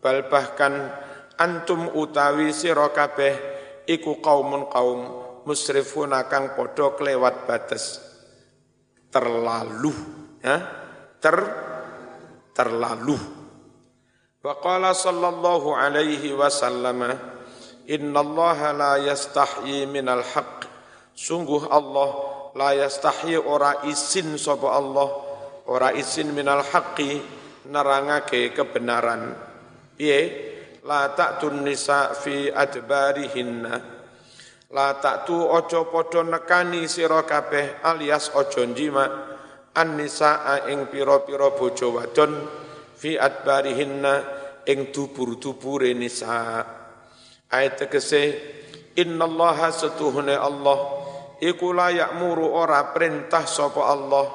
Bal 0.00 0.32
bahkan 0.32 0.96
antum 1.36 1.92
utawi 1.92 2.56
sira 2.56 2.88
kabeh 2.88 3.55
iku 3.86 4.18
kaumun 4.18 4.68
kaum 4.68 5.00
musrifun 5.46 6.12
kang 6.26 6.58
padha 6.58 6.92
kelewat 6.98 7.46
batas 7.46 8.02
terlalu 9.14 9.94
ya? 10.42 10.58
Ter 11.16 11.38
terlalu 12.52 13.16
wa 14.44 14.54
qala 14.62 14.94
sallallahu 14.94 15.74
alaihi 15.74 16.34
wasallam 16.36 17.16
innallaha 17.86 18.74
la 18.74 18.92
yastahyi 19.00 19.86
minal 19.86 20.22
haqq. 20.22 20.66
Sungguh 21.16 21.72
Allah 21.72 22.10
la 22.52 22.70
yastahyi 22.76 23.40
ora 23.40 23.86
isin 23.88 24.36
sapa 24.36 24.76
Allah 24.76 25.08
ora 25.70 25.94
isin 25.96 26.34
minal 26.36 26.60
haqqi 26.60 27.22
nerangake 27.70 28.52
kebenaran. 28.52 29.32
Piye 29.96 30.20
la 30.86 31.10
ta'tun 31.10 31.66
nisa 31.66 32.14
fi 32.14 32.46
adbarihinna. 32.48 33.74
La 34.70 34.88
ta'tu 35.02 35.34
ojo 35.34 35.90
padha 35.90 36.22
nekani 36.22 36.86
sira 36.86 37.26
kabeh 37.26 37.82
alias 37.82 38.30
ojo 38.34 38.62
an 39.76 39.88
nisa 39.98 40.62
ing 40.70 40.88
pira-pira 40.88 41.52
bojo 41.52 42.00
wadon 42.00 42.32
fi 42.96 43.18
adbarihinna 43.18 44.14
ing 44.64 44.94
dubur-dubure 44.94 45.90
nisa. 45.92 46.64
Ayat 47.50 47.86
tegese 47.86 48.22
innallaha 48.96 49.70
setuhune 49.74 50.34
Allah. 50.34 50.78
Iku 51.36 51.76
la 51.76 51.92
ya'muru 51.92 52.48
ora 52.48 52.94
perintah 52.96 53.44
sapa 53.44 53.84
Allah. 53.92 54.26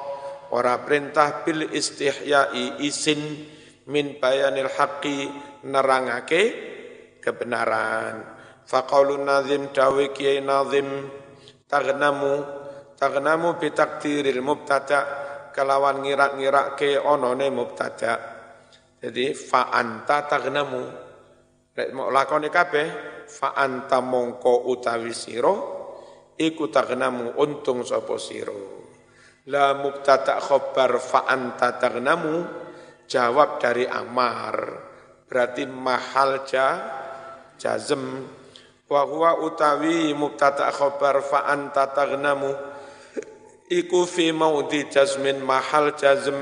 Ora 0.52 0.78
perintah 0.84 1.42
bil 1.42 1.66
istihyai 1.72 2.78
isin 2.84 3.20
min 3.88 4.20
bayanil 4.20 4.70
haqqi 4.70 5.51
nerangake 5.66 6.42
kebenaran. 7.22 8.40
Faqaulun 8.66 9.26
nazim 9.26 9.70
dawi 9.70 10.10
kiai 10.14 10.42
nazim 10.42 10.86
tagnamu 11.66 12.42
tagnamu 12.98 13.58
bi 13.58 13.74
takdiril 13.74 14.42
mubtada 14.42 15.00
kelawan 15.50 16.02
ngirak-ngirak 16.02 16.78
ke 16.78 16.98
onone 16.98 17.46
mubtada. 17.50 18.14
Jadi 19.02 19.34
fa 19.34 19.70
anta 19.74 20.26
tagnamu. 20.26 20.82
Lek 21.72 21.88
mau 21.96 22.12
lakoni 22.12 22.52
kabeh 22.52 22.86
fa 23.26 23.56
anta 23.56 23.98
mongko 24.04 24.68
utawi 24.68 25.10
sira 25.16 25.54
iku 26.36 26.68
tagnamu 26.68 27.38
untung 27.40 27.82
sapa 27.82 28.14
sira. 28.20 28.54
La 29.50 29.74
mubtada 29.74 30.38
khabar 30.38 31.02
fa 31.02 31.26
anta 31.26 31.74
tagnamu 31.74 32.46
jawab 33.10 33.58
dari 33.58 33.90
amar 33.90 34.91
berarti 35.32 35.64
mahal 35.64 36.44
ja 36.44 36.76
jazm 37.56 38.20
wa 38.84 39.00
huwa 39.08 39.40
utawi 39.40 40.12
mubtada 40.12 40.68
khabar 40.68 41.24
fa 41.24 41.48
anta 41.48 41.88
taghnamu. 41.88 42.52
Iku 43.72 44.04
fi 44.04 44.28
maudi 44.36 44.92
jazmin 44.92 45.40
mahal 45.40 45.96
jazm 45.96 46.36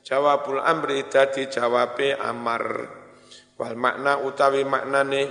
jawabul 0.00 0.64
amri 0.64 1.04
dadi 1.04 1.52
jawabe 1.52 2.16
amar. 2.16 2.64
Wal 3.60 3.76
makna 3.76 4.16
utawi 4.24 4.64
maknane 4.64 5.28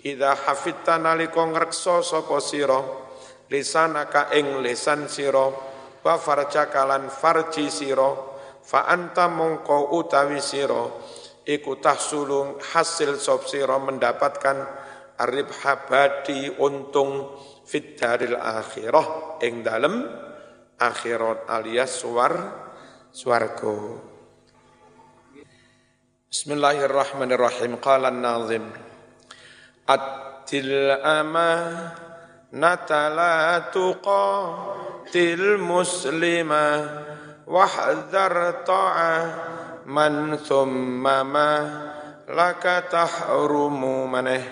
idza 0.00 0.32
hafidta 0.32 0.96
nalika 0.96 1.44
ngreksa 1.44 2.00
sapa 2.00 2.40
sira 2.40 2.80
lisanaka 3.52 4.32
ing 4.32 4.64
lisan 4.64 5.04
sira 5.12 5.52
wa 6.00 6.14
farjaka 6.16 6.88
lan 6.88 7.12
farji 7.12 7.68
sira 7.68 8.08
fa 8.64 8.88
anta 8.88 9.28
mongko 9.28 9.92
utawi 10.00 10.40
sira 10.40 10.88
iku 11.46 11.78
tahsulung 11.82 12.58
hasil 12.62 13.18
sob 13.18 13.46
mendapatkan 13.50 14.56
arib 15.18 15.50
habadi 15.62 16.50
untung 16.58 17.38
fit 17.66 17.98
daril 17.98 18.38
akhirah. 18.38 19.38
Ing 19.42 19.62
dalem 19.62 20.06
akhirat 20.78 21.46
alias 21.50 22.02
suar 22.02 22.32
swarga. 23.14 24.02
Bismillahirrahmanirrahim. 26.32 27.76
Qala 27.78 28.08
an-nazim. 28.08 28.64
Atil 29.84 30.96
ama 31.02 31.52
natala 32.54 33.68
tuqa 33.74 34.26
til 35.12 35.60
muslima 35.60 36.88
wahdhar 37.44 38.64
ta'a 38.64 39.14
man 39.86 40.38
thumma 40.38 41.22
ma 41.26 41.50
laka 42.28 42.86
tahrumu 42.86 44.06
maneh. 44.08 44.44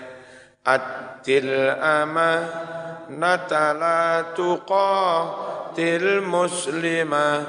Atil 0.61 1.73
amanata 1.81 3.73
la 3.73 4.31
tuqatil 4.37 6.21
muslima. 6.21 7.41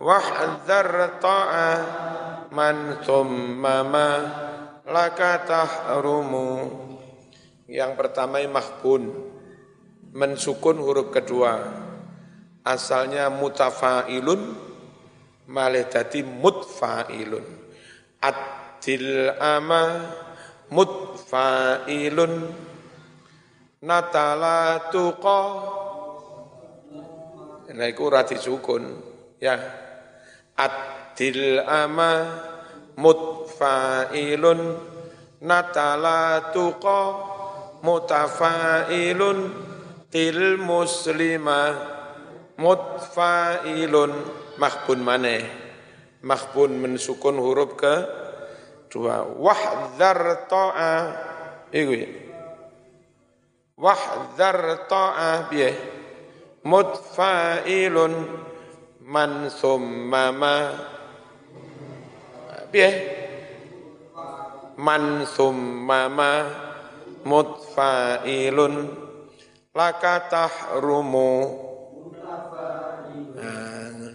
Wahdhar 0.00 1.20
ta'a. 1.20 1.70
Man 2.50 3.00
thumma 3.04 3.76
ma 3.86 4.08
laka 4.84 5.44
tahrumu. 5.44 6.48
Yang 7.70 7.92
pertama 7.96 8.42
mahbun. 8.44 9.08
Mensukun 10.10 10.82
huruf 10.82 11.14
kedua. 11.14 11.54
Asalnya 12.66 13.30
mutafailun 13.32 14.69
malih 15.50 15.90
dadi 15.90 16.22
mutfailun. 16.22 17.42
Adil 18.22 19.34
ama 19.34 19.82
mutfailun. 20.70 22.34
Natala 23.82 24.92
tuqa. 24.94 25.42
Nah 27.74 27.86
iku 27.90 28.02
ora 28.06 28.22
disukun. 28.22 28.86
Ya. 29.42 29.58
Adil 30.54 31.58
ama 31.66 32.10
mutfailun. 32.94 34.60
Natala 35.42 36.54
tuqa. 36.54 37.02
Mutafailun. 37.82 39.38
Til 40.10 40.58
muslima 40.58 41.70
mutfailun 42.58 44.39
mahbun 44.60 45.00
maneh 45.00 45.40
mahbun 46.20 46.76
mensukun 46.76 47.40
huruf 47.40 47.80
ke 47.80 47.94
dua. 48.92 49.24
Wahdhar 49.24 50.50
ta'a. 50.50 50.94
Iku 51.72 51.92
ya. 51.94 52.08
Wahdhar 53.80 54.84
ta'a 54.90 55.48
piye? 55.48 55.70
Mutfa'ilun 56.66 58.12
man 59.00 59.48
summa 59.48 60.24
ma. 60.34 60.56
Piye? 62.68 62.90
Man 64.76 65.24
summa 65.24 66.10
ma. 66.12 66.32
Mutfa'ilun 67.24 68.74
laka 69.70 70.26
tahrumu 70.26 71.30
nah, 73.36 74.10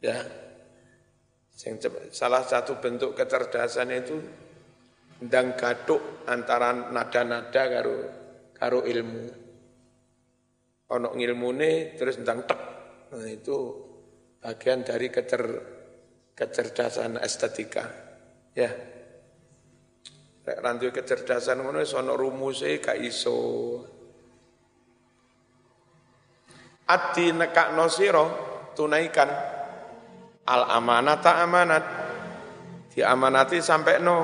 ya 0.00 0.16
salah 2.12 2.44
satu 2.44 2.76
bentuk 2.80 3.16
kecerdasan 3.16 3.88
itu 3.96 4.16
ndang 5.24 5.56
gaduk 5.56 6.28
antara 6.28 6.92
nada-nada 6.92 7.62
karo 7.72 7.96
karo 8.52 8.84
ilmu. 8.84 9.24
Ono 10.86 11.08
terus 11.96 12.20
ndang 12.20 12.46
tek. 12.46 12.60
Nah, 13.16 13.26
itu 13.26 13.56
bagian 14.38 14.84
dari 14.84 15.08
kecer, 15.08 15.42
kecerdasan 16.36 17.18
estetika. 17.18 17.84
Ya. 18.54 18.70
Rek 20.46 20.62
kecerdasan 20.94 21.58
ngono 21.58 21.82
wis 21.82 21.90
ana 21.98 22.14
rumuse 22.14 22.78
gak 22.78 23.02
iso. 23.02 23.82
Ati 26.86 27.34
nekakno 27.34 27.90
sira 27.90 28.22
tunaikan 28.78 29.55
al 30.46 30.62
amanata 30.70 31.42
amanat. 31.42 31.84
Diamanati 32.94 33.60
sampai 33.60 34.00
no. 34.00 34.18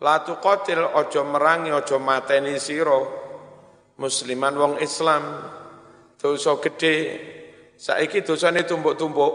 Latu 0.00 0.40
kotil 0.40 0.80
ojo 0.80 1.20
merangi 1.28 1.68
ojo 1.74 2.00
mateni 2.00 2.56
siro. 2.56 3.22
Musliman 4.00 4.56
wong 4.56 4.74
islam 4.80 5.22
dosa 6.16 6.56
gede. 6.62 6.96
Saiki 7.76 8.24
dosane 8.24 8.64
tumbuk-tumbuk. 8.64 9.34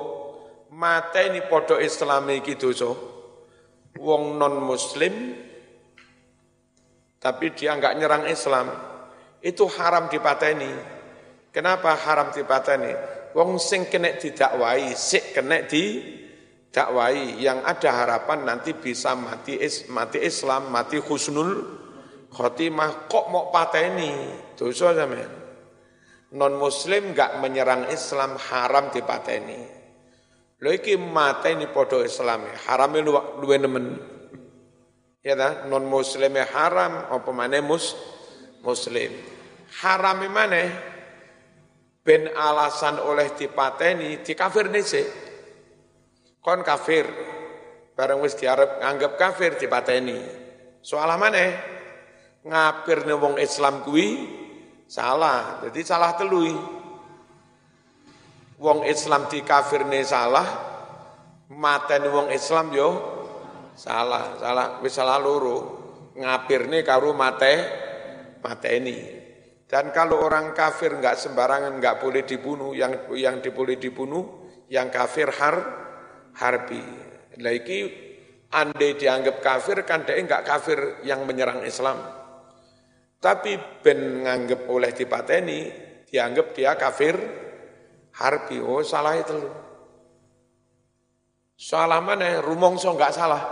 Mateni 0.73 1.45
podo 1.45 1.77
islam 1.77 2.25
iki 2.33 2.57
dosa. 2.57 2.89
Wong 3.99 4.39
non 4.39 4.63
muslim 4.63 5.35
tapi 7.19 7.51
dia 7.51 7.75
enggak 7.75 7.99
nyerang 7.99 8.31
Islam. 8.31 8.71
Itu 9.43 9.67
haram 9.67 10.07
dipateni. 10.07 10.71
Kenapa 11.51 11.99
haram 11.99 12.31
dipateni 12.31 13.18
wong 13.33 13.61
sing 13.61 13.89
kena 13.89 14.17
didakwai, 14.17 14.93
sik 14.97 15.37
kena 15.37 15.65
di 15.65 16.01
dakwai 16.69 17.41
yang 17.41 17.65
ada 17.65 18.05
harapan 18.05 18.45
nanti 18.45 18.77
bisa 18.77 19.17
mati 19.17 19.57
is, 19.57 19.89
mati 19.89 20.21
Islam, 20.21 20.69
mati 20.69 21.01
husnul 21.01 21.65
khotimah 22.29 23.09
kok 23.09 23.25
mau 23.33 23.49
pateni 23.49 24.13
dosa 24.53 24.93
sampean. 24.93 25.31
Non 26.29 26.53
muslim 26.61 27.13
enggak 27.13 27.41
menyerang 27.41 27.89
Islam 27.89 28.37
haram 28.37 28.93
dipateni. 28.93 29.65
Lho 30.61 30.69
iki 30.69 30.93
mateni 30.93 31.65
padha 31.73 32.05
Islam 32.05 32.45
harame 32.69 33.01
luwe 33.01 33.57
nemen. 33.57 33.97
Ya 35.25 35.33
ta, 35.33 35.65
non 35.65 35.89
muslim 35.89 36.37
haram 36.37 37.09
apa 37.09 37.29
maneh 37.33 37.65
mus 37.65 37.97
muslim. 38.61 39.09
Haram 39.81 40.21
maneh 40.29 40.98
ben 42.03 42.31
alasan 42.31 42.99
oleh 43.03 43.35
dipateni 43.35 44.23
dikafir 44.23 44.71
sih. 44.83 45.07
Kon 46.39 46.63
kafir. 46.63 47.05
Bareng 47.99 48.23
wis 48.23 48.39
diarep 48.39 48.79
nganggep 48.79 49.19
kafir 49.19 49.59
dipateni. 49.59 50.17
Soal 50.79 51.11
mana? 51.19 51.51
Ngapir 52.47 53.03
wong 53.03 53.35
Islam 53.35 53.83
kuwi 53.83 54.07
salah. 54.87 55.59
Jadi 55.67 55.81
salah 55.83 56.15
telui. 56.15 56.55
Wong 58.59 58.83
Islam 58.83 59.31
dikafirne 59.31 60.03
salah, 60.03 60.43
mateni 61.47 62.11
wong 62.11 62.27
Islam 62.27 62.75
yo 62.75 62.89
salah, 63.71 64.35
salah 64.35 64.83
wis 64.83 64.91
salah 64.91 65.15
loro. 65.15 65.79
Ngapirne 66.19 66.83
karo 66.83 67.15
mate 67.15 67.53
mateni. 68.43 69.18
Dan 69.69 69.93
kalau 69.93 70.25
orang 70.25 70.57
kafir 70.57 70.97
nggak 70.97 71.13
sembarangan 71.13 71.77
nggak 71.77 72.01
boleh 72.01 72.25
dibunuh, 72.25 72.73
yang 72.73 73.13
yang 73.13 73.37
boleh 73.37 73.77
dibunuh 73.77 74.49
yang 74.65 74.89
kafir 74.89 75.29
har 75.29 75.55
harbi. 76.41 76.81
Lagi 77.37 77.79
andai 78.49 78.97
dianggap 78.97 79.37
kafir 79.45 79.85
kan 79.85 80.09
dia 80.09 80.17
nggak 80.17 80.41
kafir 80.41 81.05
yang 81.05 81.21
menyerang 81.29 81.61
Islam. 81.61 82.01
Tapi 83.21 83.83
ben 83.85 84.25
nganggap 84.25 84.65
oleh 84.65 84.89
dipateni 84.89 85.69
dianggap 86.09 86.57
dia 86.57 86.73
kafir 86.73 87.13
harbi. 88.17 88.57
Oh 88.57 88.81
salah 88.81 89.21
itu. 89.21 89.37
Salah 91.59 92.01
mana? 92.01 92.41
Rumongso 92.41 92.89
nggak 92.95 93.13
salah. 93.13 93.43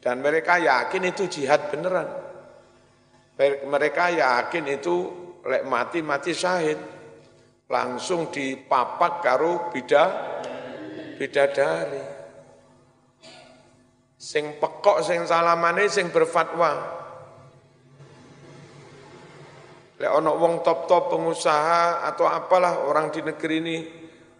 Dan 0.00 0.24
mereka 0.24 0.56
yakin 0.56 1.12
itu 1.12 1.28
jihad 1.28 1.68
beneran. 1.68 2.19
Mereka 3.40 4.04
yakin 4.20 4.64
itu 4.68 4.96
lek 5.48 5.64
mati 5.64 6.04
mati 6.04 6.36
syahid. 6.36 7.00
langsung 7.70 8.34
dipapak 8.34 9.22
karo 9.22 9.70
bida 9.70 10.04
bidadari. 11.14 12.02
Sing 14.20 14.58
pekok 14.58 15.00
sing 15.06 15.24
salamane 15.24 15.86
sing 15.86 16.10
berfatwa. 16.10 16.98
Lek 20.02 20.10
ono 20.10 20.34
wong 20.34 20.66
top-top 20.66 21.14
pengusaha 21.14 22.04
atau 22.10 22.26
apalah 22.26 22.84
orang 22.84 23.14
di 23.14 23.22
negeri 23.22 23.56
ini 23.62 23.78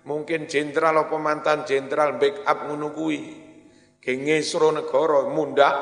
mungkin 0.08 0.50
jenderal 0.50 1.06
atau 1.06 1.20
mantan 1.20 1.62
jenderal 1.62 2.18
backup 2.18 2.66
ngono 2.66 2.90
kuwi. 2.92 3.20
Gengesro 4.00 4.74
negara 4.74 5.28
mundak 5.30 5.76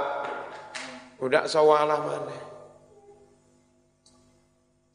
mundak 1.17 1.49
sawalah 1.49 1.99
maneh. 2.03 2.48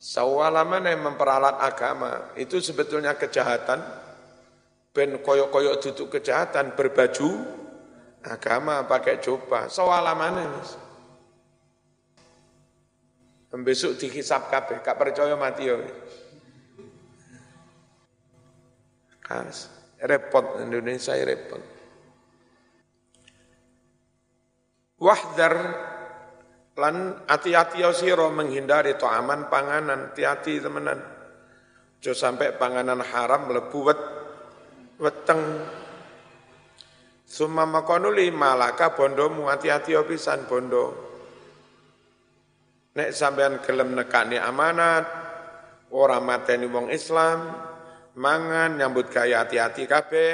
Sawalaman 0.04 0.84
yang 0.84 1.00
memperalat 1.00 1.64
agama 1.64 2.36
itu 2.36 2.60
sebetulnya 2.60 3.16
kejahatan. 3.16 3.80
Ben 4.92 5.16
koyok-koyok 5.24 5.80
duduk 5.80 6.20
kejahatan 6.20 6.76
berbaju 6.76 7.40
agama 8.20 8.84
pakai 8.84 9.24
jubah. 9.24 9.72
Sawalaman 9.72 10.44
ini. 10.44 10.62
Besok 13.64 13.96
dihisap 13.96 14.52
kabeh, 14.52 14.84
gak 14.84 14.98
percaya 15.00 15.40
mati 15.40 15.72
ya. 15.72 15.80
Kas, 19.24 19.72
repot 20.04 20.60
Indonesia 20.60 21.16
repot. 21.16 21.64
Wahdar 25.00 25.54
Lan 26.74 27.22
hati-hati 27.30 27.86
siro 27.94 28.34
menghindari 28.34 28.98
aman 28.98 29.46
panganan, 29.46 30.10
hati-hati 30.10 30.58
temenan. 30.58 30.98
Jo 32.02 32.18
sampai 32.18 32.58
panganan 32.58 33.00
haram 33.06 33.46
melebu 33.46 33.80
wet, 33.86 34.02
weteng. 34.98 35.42
Summa 37.24 37.70
makonuli 37.70 38.34
malaka 38.34 38.98
bondomu 38.98 39.46
hati-hati 39.54 39.94
pisan 40.10 40.50
bondo. 40.50 41.14
Nek 42.94 43.10
sampean 43.14 43.62
gelem 43.62 43.94
nekani 43.94 44.38
amanat, 44.42 45.06
ora 45.94 46.18
mateni 46.22 46.66
wong 46.70 46.90
Islam, 46.90 47.54
mangan 48.18 48.82
nyambut 48.82 49.14
gaya 49.14 49.46
hati-hati 49.46 49.86
kabeh, 49.90 50.34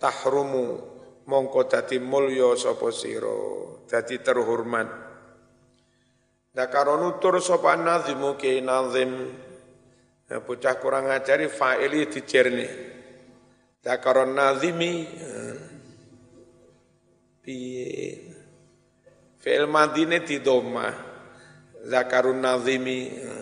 tahrumu 0.00 0.80
mongko 1.28 1.68
dadi 1.68 1.96
mulya 2.00 2.56
sapa 2.56 2.88
sira, 2.92 3.40
dadi 3.88 4.16
terhormat. 4.20 5.01
Dakaro 6.52 7.00
nutur 7.00 7.40
sapa 7.40 7.80
nazimu 7.80 8.36
ke 8.36 8.60
nazim. 8.60 9.32
Ya, 10.28 10.36
bocah 10.44 10.76
kurang 10.76 11.08
ngajari 11.08 11.48
fa'ili 11.48 12.04
dijerni. 12.12 12.68
Dakaro 13.80 14.28
nazimi. 14.28 15.08
Ya. 15.08 15.36
Piye. 17.40 18.04
Fi'il 19.40 19.64
madine 19.64 20.20
di 20.20 20.44
doma. 20.44 20.92
Zakarun 21.88 22.44
nazimi. 22.44 23.00
Ya. 23.16 23.36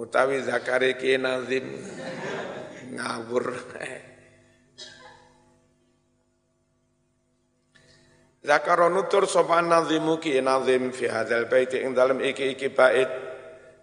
Utawi 0.00 0.40
zakare 0.40 0.96
ke 0.96 1.20
nazim. 1.20 1.68
Ngawur. 2.96 3.44
Zakaro 8.46 8.86
nutur 8.86 9.26
sopan 9.26 9.66
nazimu 9.66 10.22
ki 10.22 10.38
nazim 10.38 10.94
fi 10.94 11.10
hadzal 11.10 11.50
bait 11.50 11.74
ing 11.74 11.98
dalem 11.98 12.22
iki-iki 12.22 12.70
bait. 12.70 13.10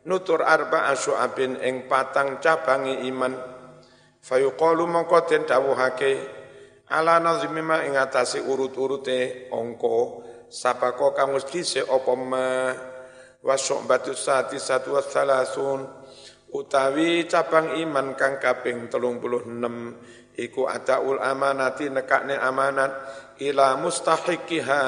Nutur 0.08 0.40
arba 0.40 0.88
asyu'abin 0.88 1.60
ing 1.60 1.92
patang 1.92 2.40
cabangi 2.40 3.04
iman. 3.12 3.36
Fayuqalu 4.24 4.88
mongko 4.88 5.28
den 5.28 5.44
dawuhake 5.44 6.12
ala 6.96 7.20
nazimi 7.20 7.60
ma 7.60 7.84
ing 7.84 8.00
atase 8.00 8.40
urut-urute 8.40 9.52
angka 9.52 10.00
sapako 10.48 11.12
kang 11.12 11.36
wis 11.36 11.44
dhisik 11.44 11.84
apa 11.84 12.14
ma? 12.16 12.72
Wa 13.44 13.60
syu'batu 13.60 14.16
sati 14.16 14.64
satu 14.64 14.96
wassalasun 14.96 15.84
utawi 16.56 17.28
cabang 17.28 17.76
iman 17.84 18.16
kang 18.16 18.40
kaping 18.40 18.88
36 18.88 20.40
iku 20.40 20.72
adaul 20.72 21.20
amanati 21.20 21.92
nekakne 21.92 22.40
amanat 22.40 22.92
ila 23.40 23.80
mustahiqiha 23.80 24.84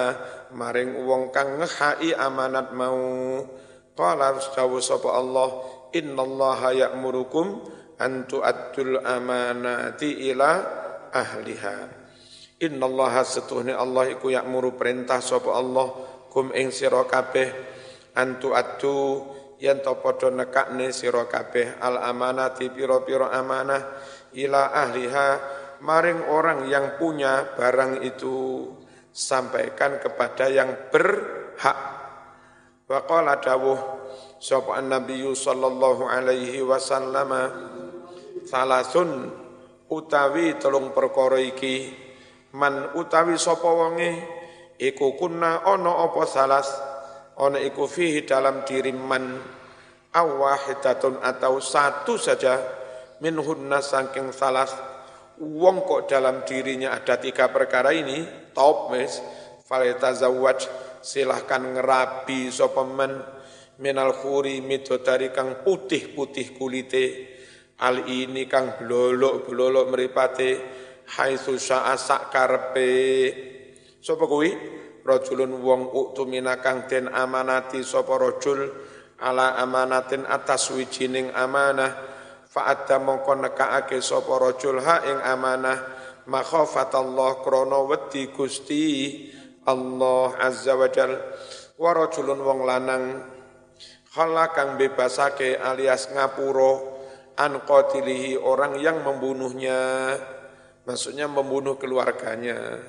maring 0.53 1.05
wong 1.05 1.33
kang 1.33 1.57
ngehai 1.57 2.13
amanat 2.13 2.75
mau. 2.75 3.41
Qala 3.95 4.35
dawu 4.35 4.83
sapa 4.83 5.15
Allah 5.15 5.49
innallaha 5.95 6.75
ya'murukum 6.75 7.63
an 7.95 8.27
tu'addul 8.27 8.99
amanati 8.99 10.29
ila 10.29 10.51
ahliha. 11.15 11.77
Innallaha 12.59 13.23
setuhne 13.23 13.71
Allah 13.71 14.11
iku 14.11 14.31
ya'muru 14.31 14.75
perintah 14.75 15.23
sapa 15.23 15.55
Allah 15.55 15.91
kum 16.27 16.51
ing 16.51 16.75
sira 16.75 17.07
kabeh 17.07 17.47
an 18.19 18.35
tu'addu 18.39 19.23
yen 19.59 19.79
to 19.79 19.95
padha 20.03 20.27
nekakne 20.31 20.91
sira 20.91 21.27
kabeh 21.31 21.79
al 21.79 22.03
amanati 22.03 22.67
pira-pira 22.67 23.31
amanah 23.31 23.79
ila 24.35 24.75
ahliha 24.75 25.27
maring 25.81 26.27
orang 26.31 26.69
yang 26.71 26.95
punya 26.95 27.55
barang 27.55 28.03
itu 28.05 28.67
sampaikan 29.15 29.95
kepada 30.03 30.51
yang 30.51 30.91
berhak. 30.91 31.79
Wa 32.85 32.99
qala 33.07 33.39
dawuh 33.41 33.79
sapa 34.37 34.83
Nabi 34.83 35.23
sallallahu 35.23 36.05
alaihi 36.05 36.61
wasallam 36.61 37.31
salasun 38.45 39.31
utawi 39.87 40.59
telung 40.59 40.91
perkara 40.91 41.39
iki. 41.41 42.05
Man 42.55 42.95
utawi 42.95 43.39
sapa 43.39 43.67
wonge 43.67 44.19
iku 44.77 45.15
kunna 45.15 45.63
ana 45.63 46.05
apa 46.05 46.23
salas? 46.27 46.67
Ana 47.35 47.59
iku 47.59 47.87
fihi 47.87 48.23
dalam 48.23 48.63
diri 48.63 48.95
man. 48.95 49.55
Awahidatun 50.15 51.19
atau 51.19 51.59
satu 51.59 52.15
saja. 52.15 52.55
Minhunna 53.19 53.79
saking 53.79 54.31
salas 54.35 54.94
Wong 55.35 55.83
kok 55.83 56.07
dalam 56.07 56.47
dirinya 56.47 56.95
ada 56.95 57.19
tiga 57.19 57.51
perkara 57.51 57.91
ini, 57.91 58.23
top 58.55 58.95
mes, 58.95 59.19
zawaj, 59.67 60.59
silahkan 61.03 61.59
ngerabi 61.59 62.47
sopemen, 62.47 63.19
minal 63.83 64.15
khuri 64.15 64.63
midodari 64.63 65.35
kang 65.35 65.59
putih-putih 65.59 66.55
kulite, 66.55 67.05
al 67.83 68.07
ini 68.07 68.47
kang 68.47 68.79
blolok-blolok 68.79 69.91
meripate, 69.91 70.51
hai 71.19 71.35
susah 71.35 71.91
asak 71.91 72.31
karpe. 72.31 72.91
Sopo 73.99 74.31
kuwi? 74.31 74.51
Rajulun 75.03 75.61
wong 75.61 75.91
uktumina 75.91 76.63
kang 76.63 76.87
den 76.87 77.11
amanati 77.11 77.83
sopo 77.83 78.15
rojul, 78.15 78.71
ala 79.19 79.59
amanatin 79.59 80.23
atas 80.23 80.71
wijining 80.71 81.35
amanah, 81.35 82.14
fa'adda 82.55 83.03
mongko 83.03 83.35
nekaake 83.35 83.99
sapa 83.99 84.31
rajul 84.39 84.79
ha 84.79 85.03
ing 85.03 85.19
amanah 85.19 85.75
makhafatallah 86.31 87.43
krana 87.43 87.83
wedi 87.83 88.31
Gusti 88.31 88.87
Allah 89.67 90.39
azza 90.39 90.77
wa 90.77 90.87
jal. 90.87 91.11
Wa 91.75 91.91
rajulun 91.91 92.39
wong 92.39 92.59
lanang 92.63 93.03
khala 94.15 94.55
kang 94.55 94.79
bebasake 94.79 95.59
alias 95.59 96.07
ngapuro 96.15 96.95
an 97.35 97.59
qatilihi 97.59 98.39
orang 98.39 98.79
yang 98.79 99.03
membunuhnya. 99.03 100.15
Maksudnya 100.85 101.25
membunuh 101.25 101.75
keluarganya. 101.75 102.79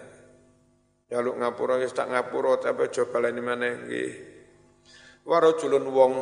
Ya 1.08 1.18
lu 1.24 1.34
ngapura 1.34 1.80
wis 1.80 1.96
tak 1.96 2.12
ngapura 2.12 2.60
tapi 2.60 2.92
coba 2.92 3.24
lani 3.24 3.42
mana 3.42 3.72
nggih. 3.72 4.12
Wa 5.26 5.42
rajulun 5.42 5.84
wong 5.90 6.12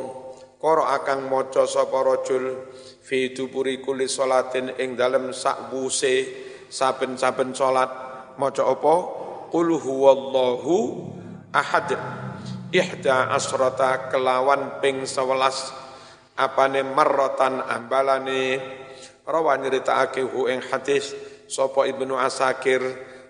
koro 0.65 0.89
akang 0.89 1.29
maca 1.29 1.69
sapa 1.69 2.01
rajul 2.01 2.73
fi 3.05 3.37
duburi 3.37 3.85
kulli 3.85 4.09
salatin 4.09 4.73
ing 4.81 4.97
dalem 4.97 5.37
sak 5.37 5.69
buse 5.69 6.25
saben-saben 6.73 7.53
salat. 7.53 7.93
Maca 8.41 8.65
apa? 8.65 8.95
Qul 9.53 9.77
huwallahu 9.77 11.05
ahad. 11.53 11.93
Ihda 12.73 13.37
asrata 13.37 14.09
kelawan 14.09 14.81
ping 14.81 15.05
11 15.05 16.33
apane 16.41 16.81
marratan 16.81 17.61
ambalane. 17.61 18.57
Rawa 19.29 19.61
nyritakake 19.61 20.25
hu 20.25 20.49
ing 20.49 20.65
hadis 20.73 21.13
sapa 21.45 21.85
ibnu 21.93 22.17
asakir 22.17 22.81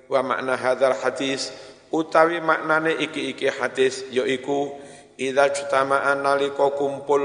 wa 0.06 0.22
makna 0.22 0.54
hadzal 0.54 0.94
hadis. 1.02 1.50
Utawi 1.90 2.38
maknane 2.38 2.94
iki-iki 2.94 3.50
hadis 3.50 4.06
yaiku 4.14 4.83
idza 5.18 5.46
jtama'a 5.50 6.18
nalika 6.18 6.74
kumpul 6.74 7.22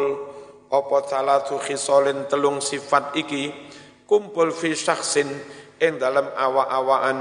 apa 0.69 0.97
salatu 1.09 1.57
khisalin 1.57 2.29
telung 2.29 2.61
sifat 2.61 3.17
iki? 3.17 3.49
Kumpul 4.05 4.53
fi 4.53 4.73
syakhsin 4.73 5.29
ing 5.81 6.01
dalam 6.01 6.29
awa-awaan 6.33 7.19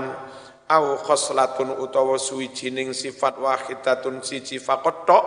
au 0.68 0.87
khoslatun 1.00 1.81
utawa 1.81 2.20
suwijining 2.20 2.92
sifat 2.92 3.40
wahidatun 3.40 4.20
siji 4.24 4.61
faqat 4.61 5.04
tok 5.09 5.24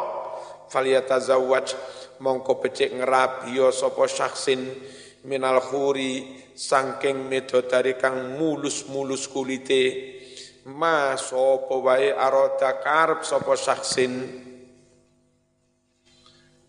falyatazawwaj 0.69 1.73
mongko 2.21 2.61
becik 2.61 2.93
ngerabiya 2.93 3.73
sapa 3.73 4.05
syaksin 4.05 4.69
minal 5.25 5.61
khuri 5.61 6.45
sangking 6.53 7.29
medodari 7.29 7.97
kang 7.97 8.37
mulus-mulus 8.37 9.29
kulite. 9.29 10.17
Ma 10.69 11.17
sapa 11.17 11.73
wae 11.73 12.13
arada 12.13 12.77
karep 12.85 13.25
sapa 13.25 13.57
saksin 13.57 14.13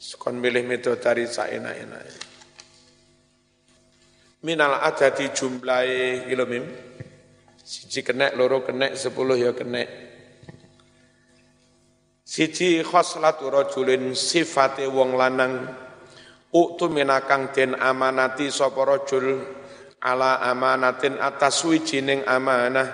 sekon 0.02 0.42
milih 0.42 0.66
medodari 0.66 1.30
saenak-enake 1.30 2.32
minal 4.42 4.82
adadi 4.82 5.30
jumlahe 5.30 6.26
ilmim 6.26 6.66
siji 7.62 8.02
kenek 8.02 8.34
loro 8.34 8.66
kenek 8.66 8.98
sepuluh 8.98 9.38
ya 9.38 9.54
kenek. 9.54 9.88
Siji 12.26 12.82
khoslatu 12.82 13.52
rajulin 13.52 14.16
sifate 14.18 14.88
wong 14.90 15.14
lanang. 15.14 15.68
Uktu 16.52 16.92
minakang 16.92 17.48
den 17.54 17.72
amanati 17.78 18.52
sapa 18.52 18.84
rajul 18.84 19.40
ala 20.04 20.42
amanatin 20.44 21.16
atas 21.16 21.64
wijining 21.64 22.24
amanah. 22.28 22.88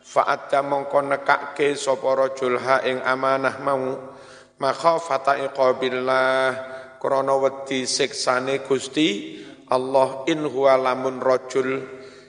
Fa'adda 0.00 0.60
mongko 0.64 1.06
nekake 1.06 1.76
sapa 1.78 2.08
rajul 2.12 2.60
ha 2.60 2.82
ing 2.84 3.00
amanah 3.04 3.56
mau 3.62 4.16
makhafata 4.60 5.40
iqabillah 5.40 6.52
krana 7.00 7.34
wedi 7.40 7.88
siksane 7.88 8.60
Gusti 8.60 9.40
Allah 9.72 10.28
in 10.28 10.44
huwa 10.44 10.76
lamun 10.76 11.16
rajul 11.16 11.80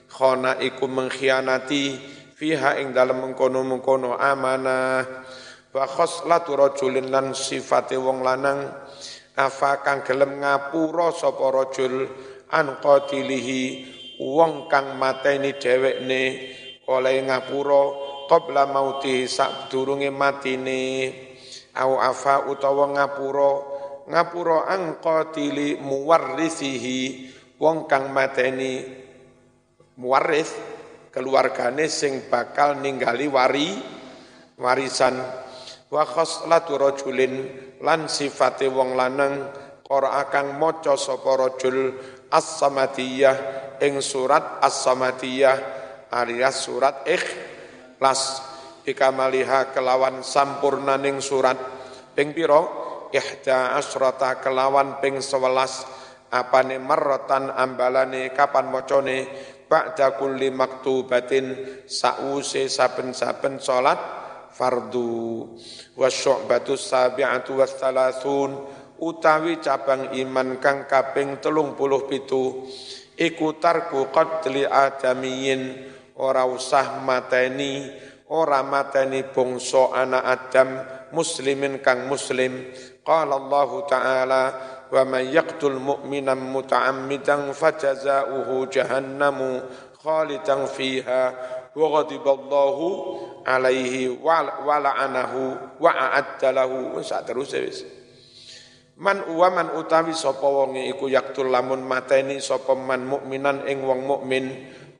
khana 0.07 0.55
iku 0.63 0.87
mengkhianati 0.87 1.99
fiha 2.39 2.79
ing 2.79 2.95
dalem 2.95 3.27
mengkono-mengkono 3.27 4.15
amanah. 4.15 5.03
Wa 5.71 5.85
khoslatu 5.87 6.55
rajulin 6.55 7.11
lan 7.11 7.35
sifate 7.35 7.95
wong 7.95 8.23
lanang 8.23 8.67
afa 9.39 9.83
kang 9.83 10.03
gelem 10.03 10.43
ngapura 10.43 11.15
sapa 11.15 11.47
rajul 11.51 12.07
an 12.51 12.79
qatilihi 12.79 13.63
wong 14.19 14.67
kang 14.67 14.99
mateni 14.99 15.55
dhewekne 15.55 16.23
oleh 16.91 17.15
ngapura 17.23 17.83
qabla 18.27 18.67
mauti 18.67 19.27
sak 19.31 19.71
durunge 19.71 20.11
matine 20.11 21.30
au 21.75 21.99
afa 21.99 22.47
utawa 22.51 22.91
ngapura. 22.95 23.51
Ngapura 24.11 24.67
qatili 24.99 25.77
muwarrisihi 25.77 27.31
wong 27.61 27.85
kang 27.85 28.09
mateni 28.09 28.81
muwarris 29.95 30.51
keluargane 31.13 31.85
sing 31.87 32.27
bakal 32.27 32.81
ninggali 32.81 33.29
wari 33.29 33.77
warisan. 34.57 35.15
Wa 35.91 36.07
khoslatu 36.07 36.79
rajulin 36.79 37.47
lan 37.83 38.07
sifate 38.07 38.67
wong 38.71 38.95
lanang 38.95 39.51
ora 39.91 40.23
akan 40.23 40.55
maca 40.55 40.95
sapa 40.95 41.35
rajul 41.35 41.91
as-samatiyah 42.31 43.35
ing 43.83 43.99
surat 43.99 44.63
as-samatiyah 44.63 45.57
alias 46.15 46.63
surat 46.63 47.03
ikhlas 47.03 48.50
bikamaliha 48.83 49.73
kelawan 49.73 50.25
sampurnaning 50.25 51.21
surat 51.21 51.57
ping 52.13 52.33
pira 52.33 52.61
ihda 53.11 53.77
asrata 53.77 54.39
kelawan 54.39 54.97
ping 55.03 55.19
11 55.19 56.31
apane 56.31 56.79
marratan 56.79 57.51
ambalane 57.51 58.31
kapan 58.31 58.71
macane 58.71 59.27
ba'da 59.71 60.19
kulli 60.19 60.51
maktubatin 60.51 61.79
sause 61.87 62.67
saben-saben 62.67 63.63
salat 63.63 63.99
fardu. 64.51 65.47
Wa 65.95 66.11
syu'batu 66.11 66.75
sabi'atu 66.75 67.63
wa 67.63 67.67
thalathun 67.67 68.51
utawi 68.99 69.63
cabang 69.63 70.11
iman 70.11 70.59
kang 70.59 70.83
kaping 70.85 71.39
telung 71.39 71.73
puluh 71.79 72.03
pitu. 72.03 72.67
Iku 73.15 73.55
tarku 73.59 74.11
qatli 74.11 74.67
adamiyin 74.67 75.87
ora 76.19 76.43
usah 76.43 76.99
mateni 76.99 77.87
ora 78.31 78.63
mateni 78.63 79.27
bangsa 79.27 79.91
anak 79.91 80.23
Adam 80.23 80.69
muslimin 81.11 81.83
kang 81.83 82.07
muslim. 82.07 82.71
Qala 83.03 83.35
Allah 83.35 83.69
taala 83.91 84.43
wa 84.87 85.01
man 85.03 85.27
yaqtul 85.27 85.75
mu'minan 85.77 86.39
muta'ammidan 86.39 87.51
fajaza'uhu 87.51 88.71
jahannamu 88.71 89.59
khalidan 89.99 90.63
fiha 90.71 91.23
wa 91.75 91.85
ghadiballahu 91.99 92.87
alaihi 93.43 94.15
wa 94.15 94.75
la'anahu 94.79 95.75
wa 95.81 95.91
a'adda 95.91 96.55
lahu. 96.55 96.95
Terus 97.03 97.51
wis. 97.59 97.79
Man 99.01 99.17
uwa 99.33 99.49
man 99.49 99.67
utawi 99.81 100.13
sapa 100.13 100.45
wonge 100.45 100.85
iku 100.93 101.09
yaktul 101.09 101.49
lamun 101.49 101.81
mateni 101.81 102.37
sapa 102.37 102.77
man 102.77 103.01
mukminan 103.09 103.65
ing 103.65 103.81
wong 103.81 104.05
mukmin 104.05 104.45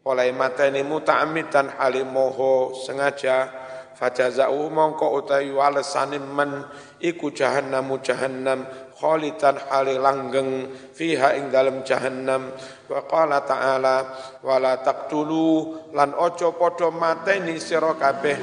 oleh 0.01 0.33
mateni 0.33 0.81
muta'ammidan 0.81 1.77
halimoho 1.77 2.73
sengaja 2.73 3.49
fajazau 3.93 4.73
mongko 4.73 5.13
utawi 5.21 5.53
walesane 5.53 6.17
man 6.17 6.65
iku 6.97 7.29
jahannamu 7.29 8.01
jahannam 8.01 8.65
khalidan 9.01 9.57
hali 9.65 9.97
langgeng 9.97 10.69
fiha 10.93 11.33
ing 11.33 11.49
dalam 11.49 11.81
jahannam. 11.81 12.53
Wa 12.85 13.01
qala 13.09 13.41
ta'ala 13.41 13.97
wala 14.45 14.77
taqtulu 14.85 15.89
lan 15.97 16.13
ojo 16.13 16.53
padha 16.53 16.93
mateni 16.93 17.57
sira 17.57 17.97
kabeh 17.97 18.37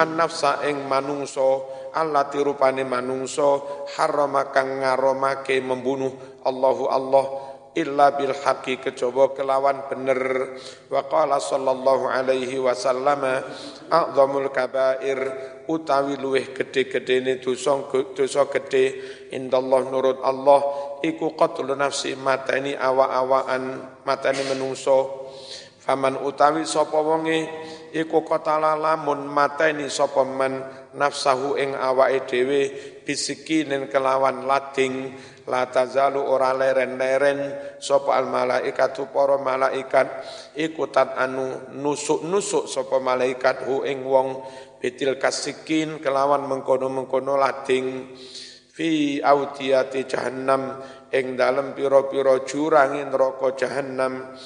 an 0.00 0.16
nafsa 0.16 0.64
ing 0.64 0.88
manungso 0.88 1.76
Allah 1.92 2.28
tirupane 2.32 2.84
manungso 2.88 3.84
harama 3.96 4.48
kang 4.48 4.80
ngaromake 4.80 5.60
membunuh 5.60 6.40
Allahu 6.46 6.84
Allah 6.88 7.24
illa 7.78 8.12
bil 8.18 8.34
haqqi 8.34 8.82
kelawan 8.82 9.86
bener. 9.86 10.20
Wa 10.90 11.06
qala 11.06 11.38
sallallahu 11.38 12.10
alaihi 12.10 12.58
wasallam 12.58 13.22
a'dhamul 13.86 14.50
kabair 14.50 15.18
utawi 15.70 16.18
luweh 16.18 16.50
gede-gedene 16.50 17.38
dosa 17.38 17.78
dosa 17.90 18.50
gede 18.50 18.98
indallah 19.30 19.86
nurut 19.86 20.18
Allah 20.26 20.60
iku 21.06 21.38
qatlu 21.38 21.78
nafsi 21.78 22.18
mateni 22.18 22.74
awa-awaan 22.74 23.80
mateni 24.02 24.42
menungso. 24.50 25.30
Faman 25.88 26.20
utawi 26.20 26.68
sapa 26.68 27.00
wonge 27.00 27.48
iku 27.96 28.20
qatala 28.20 28.76
lamun 28.76 29.24
mateni 29.24 29.88
sapa 29.88 30.20
man 30.20 30.77
nafsahu 30.96 31.60
ing 31.60 31.76
awake 31.76 32.24
dhewe 32.30 32.60
bisikinin 33.04 33.88
kelawan 33.90 34.48
lading. 34.48 35.12
La 35.48 35.64
tazalu 35.64 36.20
ora 36.20 36.52
leren-leren 36.52 37.56
sapa 37.80 38.16
al 38.20 38.28
malaikatu 38.28 39.08
para 39.08 39.40
malaikat. 39.40 40.08
Ikutan 40.56 41.16
anu 41.16 41.72
nusuk-nusuk 41.72 42.68
sapa 42.68 43.00
malaikat 43.00 43.64
hu 43.64 43.84
ing 43.84 44.04
wong. 44.04 44.44
Betil 44.78 45.18
kasikin 45.18 45.98
kelawan 45.98 46.44
mengkono-mengkono 46.46 47.34
lading. 47.40 48.14
Fi 48.70 49.18
audiyati 49.18 50.06
jahannam 50.06 50.78
ing 51.10 51.34
dalem 51.34 51.72
pira-pira 51.74 52.44
jurang 52.44 52.94
neraka 52.94 53.56
jahannam 53.56 54.36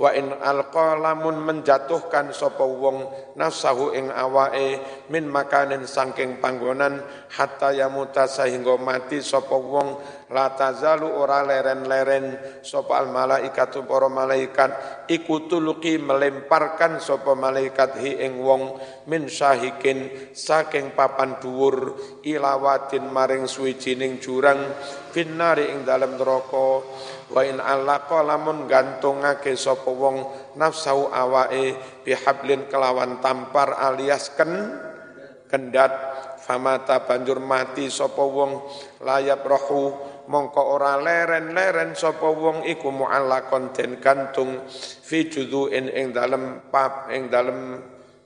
wa 0.00 0.08
in 0.16 0.32
alqa 0.32 0.96
menjatuhkan 1.20 2.32
sapa 2.32 2.64
wong 2.64 3.12
nafsahu 3.36 3.92
ing 3.92 4.08
awake 4.08 4.80
min 5.12 5.28
makanin 5.28 5.84
sangking 5.84 6.40
panggonan 6.40 7.04
hatta 7.36 7.76
yamuta 7.76 8.24
sehingga 8.24 8.80
mati 8.80 9.20
sapa 9.20 9.52
wong 9.52 10.00
la 10.32 10.56
tazalu 10.56 11.12
ora 11.12 11.44
leren-leren 11.44 12.40
sapa 12.64 13.04
al 13.04 13.12
malaikatu 13.12 13.84
para 13.84 14.08
malaikat 14.08 14.70
iku 15.12 15.44
melemparkan 16.00 16.96
sapa 16.96 17.36
malaikat 17.36 18.00
hi 18.00 18.24
ing 18.24 18.40
wong 18.40 18.80
min 19.12 19.28
syahikin 19.28 20.32
saking 20.32 20.96
papan 20.96 21.36
dhuwur 21.36 22.00
ilawatin 22.24 23.12
maring 23.12 23.44
suwijining 23.44 24.16
jurang 24.24 24.72
finnari 25.12 25.68
ing 25.68 25.84
dalem 25.84 26.16
neraka 26.16 26.80
wa 27.32 27.42
in 27.42 27.58
allaqa 27.58 28.20
lamun 28.20 28.68
gantungake 28.68 29.56
sapa 29.56 29.88
wong 29.88 30.28
nafsau 30.60 31.08
awake 31.08 31.80
bihablin 32.04 32.68
kelawan 32.68 33.24
tampar 33.24 33.80
alias 33.80 34.36
ken 34.36 34.76
kendat 35.48 35.92
famata 36.44 37.04
banjur 37.08 37.40
mati 37.40 37.88
sapa 37.88 38.20
wong 38.20 38.60
layap 39.00 39.44
rohu 39.44 39.96
mongko 40.28 40.62
ora 40.76 41.00
leren-leren 41.00 41.96
sapa 41.96 42.28
wong 42.28 42.68
iku 42.68 42.92
muallakon 42.92 43.72
den 43.72 43.98
gantung 43.98 44.64
fi 44.68 45.26
juduin 45.32 45.88
ing 45.88 46.12
dalem 46.12 46.68
pap 46.68 47.08
ing 47.10 47.32
dalem 47.32 47.80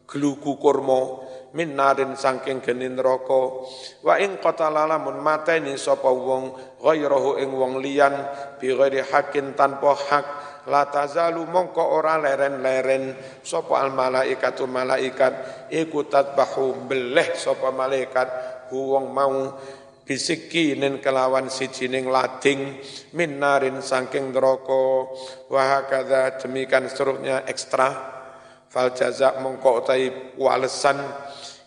gluku 0.06 0.54
kurma 0.58 1.26
min 1.56 1.72
narin 1.72 2.12
saking 2.14 2.60
geni 2.60 2.92
neraka. 2.92 3.64
Wa 4.04 4.20
ing 4.20 4.36
qatala 4.38 4.84
mateni 5.00 5.74
sapa 5.80 6.12
wong 6.12 6.65
ghairahu 6.80 7.40
ing 7.40 7.50
wong 7.52 7.80
liyan 7.80 8.14
bi 8.60 8.72
ghairi 8.72 9.00
hakin 9.04 9.56
tanpa 9.56 9.92
hak. 9.96 10.26
La 10.66 10.82
tazalu 10.90 11.46
mongko 11.46 11.78
ora 11.78 12.18
leren-leren. 12.18 13.14
Sapa 13.46 13.78
al 13.78 13.94
malaikatu 13.94 14.66
malaikat? 14.66 15.66
Iku 15.70 16.10
tatbahu 16.10 16.90
beleh 16.90 17.38
sapa 17.38 17.70
malaikat? 17.70 18.28
Hu 18.74 18.98
wong 18.98 19.14
mau 19.14 19.54
bisikinin 20.02 20.98
kelawan 20.98 21.46
sijining 21.46 22.10
lading 22.10 22.82
minarin 23.14 23.78
saking 23.78 24.34
neraka. 24.34 25.06
Wa 25.46 25.62
hakadha 25.78 26.34
demikian 26.42 26.90
seterusnya 26.90 27.46
ekstra. 27.46 28.18
Fal 28.66 28.90
jaza 28.90 29.38
mongko 29.38 29.86
utai 29.86 30.34
walesan. 30.34 30.98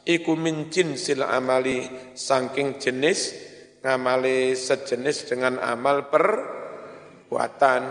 Iku 0.04 0.36
min 0.36 0.68
jinsil 0.68 1.24
amali 1.24 1.88
saking 2.20 2.84
jenis 2.84 3.49
ngamali 3.80 4.56
sejenis 4.56 5.32
dengan 5.32 5.60
amal 5.60 6.12
perbuatan. 6.12 7.84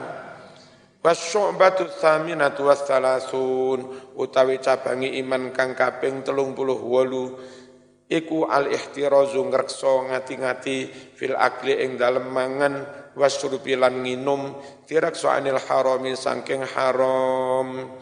Wasyu'batu 0.99 1.95
tsaminatu 1.95 2.67
wassalasun 2.67 4.13
utawi 4.19 4.59
cabangi 4.59 5.17
iman 5.23 5.55
kang 5.55 5.73
kaping 5.73 6.27
38 6.27 8.11
iku 8.13 8.49
al 8.51 8.67
ihtirazu 8.69 9.41
ngrekso 9.47 10.11
ngati-ngati 10.11 10.77
fil 11.17 11.39
akli 11.39 11.77
ing 11.87 11.97
dalem 11.97 12.27
mangan 12.29 12.75
wasyurbi 13.15 13.79
lan 13.79 14.03
nginum 14.03 14.59
tirakso 14.85 15.31
anil 15.31 15.57
harami 15.57 16.19
saking 16.19 16.67
haram. 16.67 17.95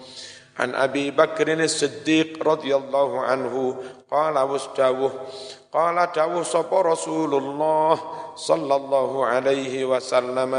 An 0.57 0.73
Abi 0.73 1.13
Bakr 1.13 1.53
Siddiq 1.69 2.41
radhiyallahu 2.41 3.17
anhu 3.21 3.77
qala 4.09 4.49
wasdawuh 4.49 5.13
qala 5.77 6.09
dawuh 6.09 6.41
sapa 6.41 6.81
Rasulullah 6.81 8.01
sallallahu 8.33 9.29
alaihi 9.29 9.85
wasallam 9.85 10.57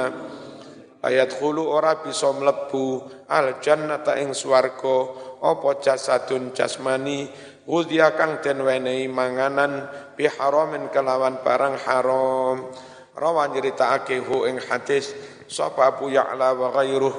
ayat 1.02 1.34
khulu 1.42 1.74
ora 1.74 2.06
bisa 2.06 2.30
mlebu 2.30 3.02
al 3.26 3.58
jannata 3.58 4.14
ing 4.22 4.38
swarga 4.38 5.10
apa 5.42 5.82
jasadun 5.82 6.54
jasmani 6.54 7.34
Udhiya 7.68 8.16
kang 8.16 8.40
den 8.40 8.64
wenehi 8.64 9.12
manganan 9.12 9.92
bi 10.16 10.24
haramin 10.24 10.88
kelawan 10.88 11.44
barang 11.44 11.76
haram. 11.84 12.64
Rawan 13.12 13.52
nyeritakake 13.52 14.24
hu 14.24 14.48
ing 14.48 14.56
hadis 14.72 15.12
sapa 15.52 15.92
Abu 15.92 16.08
Ya'la 16.08 16.56
wa 16.56 16.72
ghairuh 16.72 17.12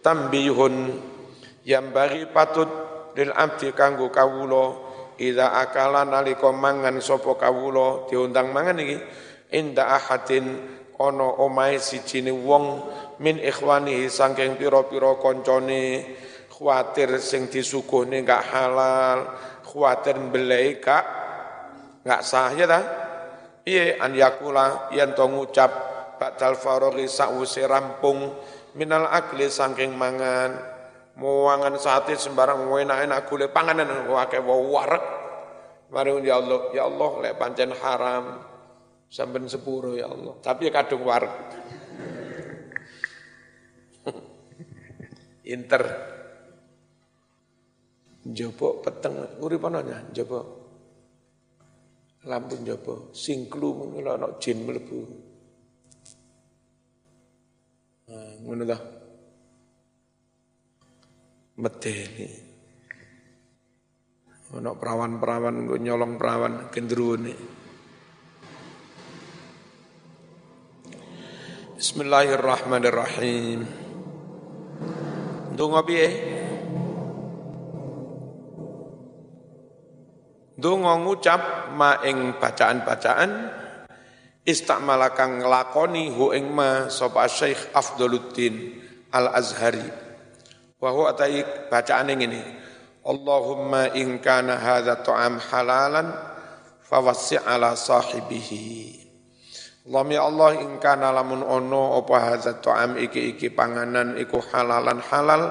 tambihun 0.00 0.96
yang 1.68 1.92
bagi 1.92 2.24
patut 2.32 2.72
lil 3.12 3.36
abdi 3.36 3.68
kanggo 3.76 4.08
kawula 4.08 4.89
ida 5.20 5.52
akala 5.60 6.08
nalika 6.08 6.48
mangan 6.48 6.96
sapa 7.04 7.36
kawula 7.36 8.08
diundang 8.08 8.50
mangan 8.56 8.80
iki 8.80 8.96
inda 9.52 9.84
ahadin 10.00 10.56
ana 10.96 11.28
omahe 11.44 11.76
siji 11.76 12.24
wong 12.32 12.88
min 13.20 13.36
ikhwanihi 13.36 14.08
saking 14.08 14.56
pira-pira 14.56 15.20
kancane 15.20 16.08
khawatir 16.48 17.20
sing 17.20 17.52
disuguhne 17.52 18.24
gak 18.24 18.48
halal 18.52 19.36
khawatir 19.64 20.16
belai 20.32 20.76
kak 20.80 21.04
nggak 22.04 22.22
sah 22.24 22.52
ya 22.56 22.64
dah 22.64 22.84
iya 23.68 24.00
an 24.00 24.16
yakula 24.16 24.92
yang 24.96 25.12
to 25.12 25.24
ngucap 25.28 25.72
bakal 26.16 26.56
faroghi 26.56 27.08
sakwuse 27.08 27.64
rampung 27.64 28.32
minal 28.76 29.08
akli 29.08 29.48
saking 29.48 29.96
mangan 29.96 30.69
muangan 31.20 31.76
sate 31.76 32.16
sembarang 32.16 32.64
enak-enak 32.64 33.28
gule 33.28 33.52
panganan 33.52 34.08
wake 34.08 34.40
warak 34.40 35.04
mari 35.92 36.16
ya 36.24 36.40
Allah 36.40 36.60
ya 36.72 36.88
Allah 36.88 37.10
lek 37.20 37.36
pancen 37.36 37.76
haram 37.76 38.40
sampai 39.12 39.44
sepuro 39.44 39.92
ya 39.92 40.08
Allah. 40.08 40.40
Tapi 40.40 40.70
ya 40.70 40.72
kadung 40.72 41.04
warak 41.04 41.36
inter. 45.54 45.84
Jopo 48.20 48.84
peteng 48.84 49.40
ngurip 49.40 49.64
ana 49.64 49.80
jopo 50.12 50.38
lampu 52.28 52.60
jopo 52.60 53.08
singklu 53.16 53.96
ngono 53.96 54.10
ana 54.12 54.28
jin 54.36 54.60
mlebu. 54.60 54.98
Nah, 58.12 58.32
ngono 58.44 58.62
ta. 58.68 58.99
Medeni. 61.60 62.28
Ana 64.50 64.74
perawan-perawan 64.74 65.68
nggo 65.68 65.76
nyolong 65.76 66.16
perawan 66.16 66.72
gendruwone. 66.72 67.36
Bismillahirrahmanirrahim. 71.76 73.60
Ndonga 75.54 75.80
piye? 75.84 76.08
Donga 80.60 80.92
ngucap 81.00 81.72
ma 81.76 82.00
ing 82.04 82.36
bacaan-bacaan 82.36 83.32
istakmala 84.44 85.14
kang 85.14 85.40
nglakoni 85.40 86.10
hu 86.10 86.34
ing 86.34 86.52
ma 86.52 86.90
sapa 86.90 87.30
Syekh 87.30 87.70
Afdaluddin 87.72 88.82
Al-Azhari. 89.14 90.09
Wa 90.80 91.12
atai 91.12 91.44
bacaane 91.68 92.16
ngene. 92.16 92.40
Allahumma 93.04 93.92
in 93.96 94.20
kana 94.20 94.56
hadza 94.56 95.00
ta'am 95.04 95.36
halalan 95.36 96.08
fawassi' 96.84 97.40
ala 97.40 97.76
sahibihi. 97.76 98.96
Allahumma 99.84 100.12
ya 100.16 100.22
Allah 100.24 100.50
in 100.60 100.72
kana 100.80 101.12
lamun 101.12 101.44
ono 101.44 102.00
apa 102.00 102.16
hadza 102.32 102.60
ta'am 102.60 102.96
iki-iki 102.96 103.52
panganan 103.52 104.16
iku 104.16 104.40
halalan 104.52 105.00
halal 105.04 105.42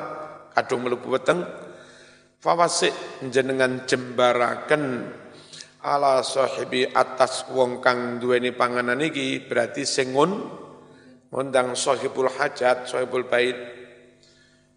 kadung 0.53 0.85
mlebu 0.85 1.09
weteng 1.13 1.45
Fawasik 2.39 2.95
jenengan 3.35 3.83
jembaraken 3.83 5.11
ala 5.83 6.23
sahibi 6.23 6.87
atas 6.87 7.43
wong 7.51 7.83
kang 7.83 8.15
duweni 8.15 8.55
panganan 8.55 9.03
iki 9.03 9.43
berarti 9.43 9.83
sengun 9.83 10.47
ngundang 11.35 11.75
sahibul 11.75 12.31
hajat 12.31 12.87
sahibul 12.87 13.27
bait 13.27 13.78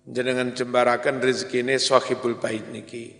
jenengan 0.06 0.50
jembaraken 0.50 1.22
rezekine 1.22 1.78
sahibul 1.78 2.34
bait 2.38 2.66
niki 2.70 3.14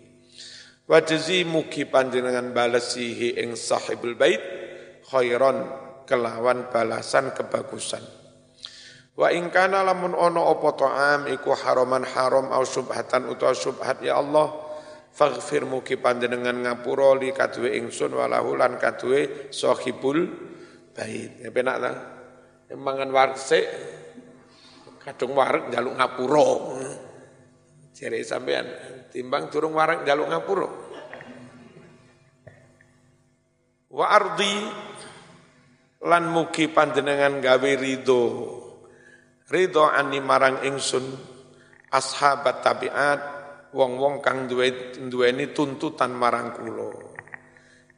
wajzi 0.91 1.47
mugi 1.47 1.87
panjenengan 1.87 2.51
balesihi 2.51 3.39
ing 3.39 3.55
sahibul 3.55 4.19
bait 4.19 4.43
khairan 5.07 5.71
kelawan 6.07 6.67
balasan 6.75 7.31
kebagusan 7.31 8.03
Wa 9.13 9.29
in 9.29 9.53
kana 9.53 9.85
lamun 9.85 10.17
ono 10.17 10.49
apa 10.49 10.73
ta'am 10.73 11.21
iku 11.29 11.53
haraman 11.53 12.01
haram 12.17 12.49
au 12.49 12.65
subhatan 12.65 13.29
utawa 13.29 13.53
subhat 13.53 14.01
ya 14.01 14.17
Allah 14.17 14.57
faghfir 15.13 15.69
mugi 15.69 16.01
panjenengan 16.01 16.57
ngapura 16.65 17.21
li 17.21 17.29
kadue 17.29 17.77
ingsun 17.77 18.17
walahu 18.17 18.57
lan 18.57 18.81
kadue 18.81 19.53
sahibul 19.53 20.33
bait. 20.97 21.45
Ya 21.45 21.53
penak 21.53 21.77
ta? 21.85 21.93
Mangan 22.73 23.13
warse 23.13 23.69
kadung 25.03 25.35
warek 25.35 25.71
njaluk 25.71 25.95
ngapura. 25.99 26.49
Jere 27.93 28.25
sampean 28.25 28.67
timbang 29.13 29.51
durung 29.53 29.75
warek 29.77 30.07
njaluk 30.07 30.31
ngapura. 30.31 30.69
Wa 33.93 34.07
ardi 34.09 34.55
lan 36.03 36.25
mugi 36.33 36.67
panjenengan 36.67 37.39
gawe 37.39 37.71
ridho 37.79 38.23
ridho 39.53 39.85
ani 39.87 40.19
marang 40.19 40.65
ingsun 40.67 41.05
ashabat 41.93 42.65
tabiat 42.65 43.21
wong-wong 43.71 44.19
kang 44.19 44.51
duwe 44.51 44.97
duweni 44.97 45.55
tuntutan 45.55 46.11
marang 46.11 46.57
kula 46.57 46.91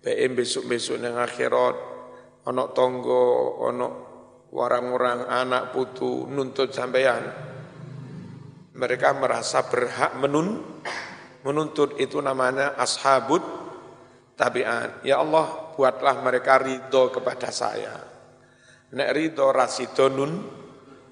BM 0.05 0.37
besok-besok 0.37 1.01
nang 1.01 1.17
akhirat 1.17 1.77
ana 2.45 2.65
tangga 2.77 3.25
ana 3.73 3.89
warang-warang 4.55 5.27
anak 5.27 5.75
putu 5.75 6.31
nuntut 6.31 6.71
sampean 6.71 7.27
mereka 8.79 9.11
merasa 9.19 9.67
berhak 9.67 10.15
menun 10.23 10.63
menuntut 11.43 11.99
itu 11.99 12.23
namanya 12.23 12.79
ashabut 12.79 13.43
tabiat 14.39 15.03
ya 15.03 15.19
Allah 15.19 15.75
buatlah 15.75 16.23
mereka 16.23 16.63
ridho 16.63 17.11
kepada 17.11 17.51
saya. 17.51 17.99
Nek 18.95 19.11
ridho 19.11 19.51
rasido 19.51 20.07
nun 20.07 20.33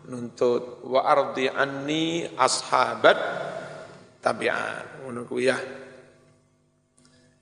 nuntut. 0.06 0.86
Wa 0.86 1.02
ardi 1.02 1.50
anni 1.50 2.22
ashabat 2.26 3.18
tabi'an. 4.22 5.02
Ngono 5.02 5.26
ya. 5.42 5.58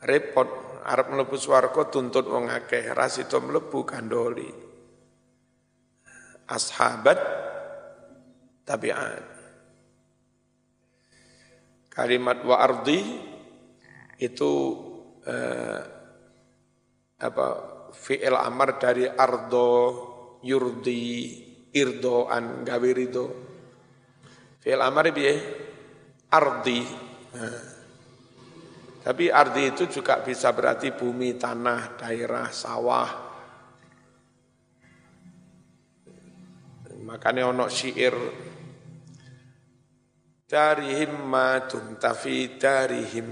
Repot 0.01 0.49
arep 0.81 1.13
mlebu 1.13 1.37
swarga 1.37 1.93
tuntut 1.93 2.25
wong 2.25 2.49
akeh 2.49 2.97
rasida 2.97 3.37
mlebu 3.37 3.85
kandoli 3.85 4.70
ashabat 6.51 7.19
tabi'an. 8.67 9.23
Kalimat 11.91 12.43
wa 12.43 12.57
ardi 12.59 12.99
itu 14.19 14.53
eh, 15.27 15.81
apa 17.21 17.47
fi'il 17.95 18.37
amar 18.37 18.79
dari 18.79 19.07
ardo 19.07 19.71
yurdi 20.47 21.37
irdoan 21.71 22.65
gawe 22.65 22.91
ridho 22.95 23.27
fi'il 24.63 24.81
amar 24.81 25.11
piye? 25.11 25.35
Ardi. 26.31 26.81
Nah. 27.31 27.63
tapi 29.03 29.31
ardi 29.31 29.75
itu 29.75 29.91
juga 29.91 30.23
bisa 30.23 30.55
berarti 30.55 30.95
bumi 30.95 31.35
tanah 31.35 31.99
daerah 31.99 32.47
sawah 32.55 33.20
makanya 37.11 37.51
ono 37.51 37.67
syair. 37.67 38.15
Darihim 40.47 41.27
ma 41.27 41.67
tumtafi 41.67 42.55
darihim. 42.55 43.29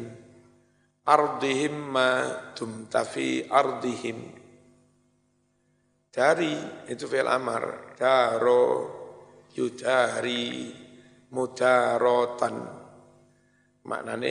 Ardihim 1.06 1.76
ma 1.94 2.10
tumtafi 2.54 3.46
ardihim. 3.46 4.18
Dari 6.10 6.54
itu 6.90 7.06
fi'il 7.06 7.30
amar. 7.30 7.94
Daro 7.94 8.66
yudari 9.54 10.74
mudarotan. 11.30 12.56
Maknanya 13.86 14.30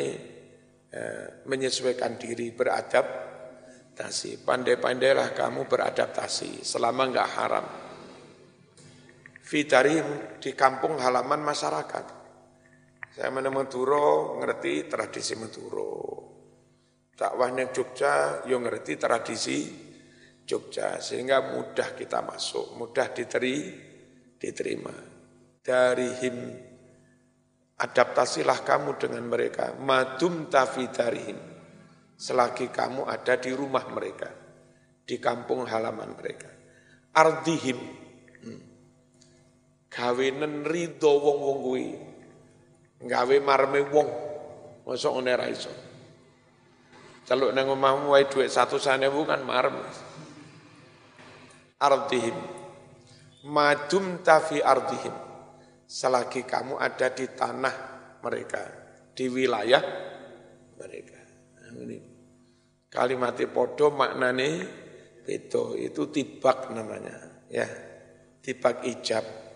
eh, 0.92 1.28
menyesuaikan 1.48 2.20
diri 2.20 2.52
beradaptasi. 2.52 4.44
Pandai-pandailah 4.44 5.32
kamu 5.32 5.68
beradaptasi 5.72 6.68
selama 6.68 7.08
enggak 7.08 7.32
haram. 7.36 7.87
Fitarim 9.48 10.36
di 10.44 10.52
kampung 10.52 11.00
halaman 11.00 11.40
masyarakat. 11.40 12.06
Saya 13.16 13.32
mana 13.32 13.48
Maduro 13.48 14.36
ngerti 14.44 14.92
tradisi 14.92 15.40
Maduro. 15.40 15.96
Dakwahnya 17.16 17.72
Jogja, 17.72 18.44
yo 18.44 18.60
ngerti 18.60 19.00
tradisi 19.00 19.58
Jogja. 20.44 21.00
Sehingga 21.00 21.56
mudah 21.56 21.96
kita 21.96 22.28
masuk, 22.28 22.76
mudah 22.76 23.08
diteri, 23.16 23.72
diterima. 24.36 24.92
Dari 25.64 26.10
him, 26.20 26.38
adaptasilah 27.80 28.68
kamu 28.68 29.00
dengan 29.00 29.32
mereka. 29.32 29.80
Madum 29.80 30.52
tafidarihim 30.52 31.40
selagi 32.20 32.68
kamu 32.68 33.08
ada 33.08 33.40
di 33.40 33.56
rumah 33.56 33.88
mereka, 33.96 34.28
di 35.08 35.16
kampung 35.24 35.64
halaman 35.64 36.20
mereka. 36.20 36.52
Ardihim. 37.16 38.07
Gawenen 39.98 40.62
ridho 40.62 41.10
wong 41.18 41.38
wong 41.42 41.58
kuwi, 41.66 41.88
gawe 43.02 43.36
marme 43.42 43.82
wong, 43.90 44.10
masuk 44.86 45.18
ngene 45.18 45.34
ra 45.34 45.50
iso. 45.50 45.74
Celuk 47.26 47.52
nang 47.52 47.74
omahmu 47.74 48.14
wae 48.14 48.30
dhuwit 48.30 48.54
100.000 48.54 49.02
kan 49.26 49.42
marem. 49.42 49.76
Ardihim, 51.82 52.38
madum 53.50 54.22
tafi 54.22 54.62
ardihim, 54.62 55.14
selagi 55.90 56.46
kamu 56.46 56.78
ada 56.78 57.10
di 57.10 57.26
tanah 57.34 57.76
mereka, 58.22 58.62
di 59.18 59.26
wilayah 59.28 59.84
mereka. 60.78 61.20
Ini. 61.78 61.98
Kalimat 62.88 63.36
podo 63.52 63.92
maknane 63.92 64.50
itu 65.28 65.76
itu 65.76 66.02
tibak 66.10 66.72
namanya. 66.72 67.46
Ya 67.52 67.68
tibak 68.40 68.88
ijab 68.88 69.47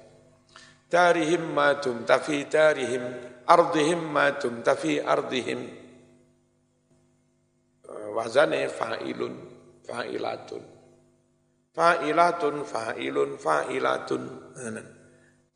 darihim 0.91 1.55
madum 1.55 2.03
tafi 2.03 2.51
darihim 2.51 3.01
ardihim 3.47 4.11
madum 4.11 4.59
tafi 4.59 4.99
ardihim. 4.99 5.79
Wazane 8.11 8.67
fa'ilun 8.67 9.33
fa'ilatun. 9.87 10.63
Fa'ilatun 11.71 12.55
fa'ilun 12.67 13.39
fa'ilatun. 13.39 14.23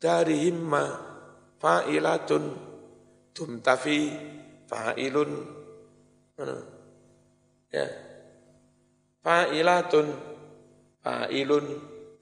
Darihim 0.00 0.56
ma 0.64 0.84
fa'ilatun 1.60 2.44
tumtafi 3.36 4.00
fa'ilun. 4.64 5.30
Ya. 7.72 7.86
Fa'ilatun, 9.26 10.06
fa'ilun, 11.02 11.66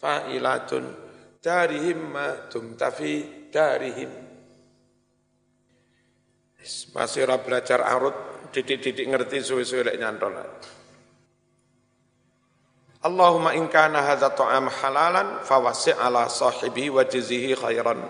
fa'ilatun, 0.00 0.84
darihim 1.44 2.00
ma 2.08 2.48
tumtafi 2.48 3.52
darihim. 3.52 4.08
Masih 6.96 7.28
belajar 7.44 7.84
arut, 7.84 8.16
didik-didik 8.48 9.04
ngerti 9.04 9.44
suwe-suwe 9.44 9.92
lek 9.92 10.00
nyantol. 10.00 10.32
Allahumma 13.04 13.52
in 13.52 13.68
kana 13.68 14.00
hadza 14.00 14.32
ta'am 14.32 14.72
halalan 14.72 15.44
fawasi' 15.44 15.92
ala 15.92 16.24
sahibi 16.24 16.88
wa 16.88 17.04
jizihi 17.04 17.52
khairan 17.52 18.00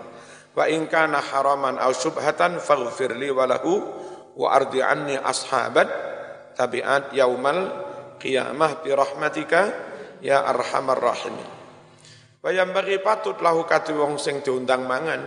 wa 0.55 0.63
in 0.71 0.87
kana 0.87 1.19
haraman 1.19 1.75
aw 1.75 1.91
syubhatan 1.91 2.63
faghfir 2.63 3.11
li 3.11 3.27
wa 3.27 3.43
lahu 3.43 3.83
wa 4.39 4.55
ardi 4.55 4.79
anni 4.79 5.19
ashabat 5.19 5.91
tabiat 6.55 7.11
yaumal 7.11 7.75
qiyamah 8.23 8.79
bi 8.79 8.95
rahmatika 8.95 9.75
ya 10.23 10.47
arhamar 10.47 10.95
rahimin. 10.95 11.54
Bayam 12.45 12.77
bagi 12.77 13.01
patut 13.01 13.41
lahu 13.41 13.65
kati 13.65 13.89
wong 13.89 14.21
sing 14.21 14.45
diundang 14.45 14.85
mangan 14.85 15.17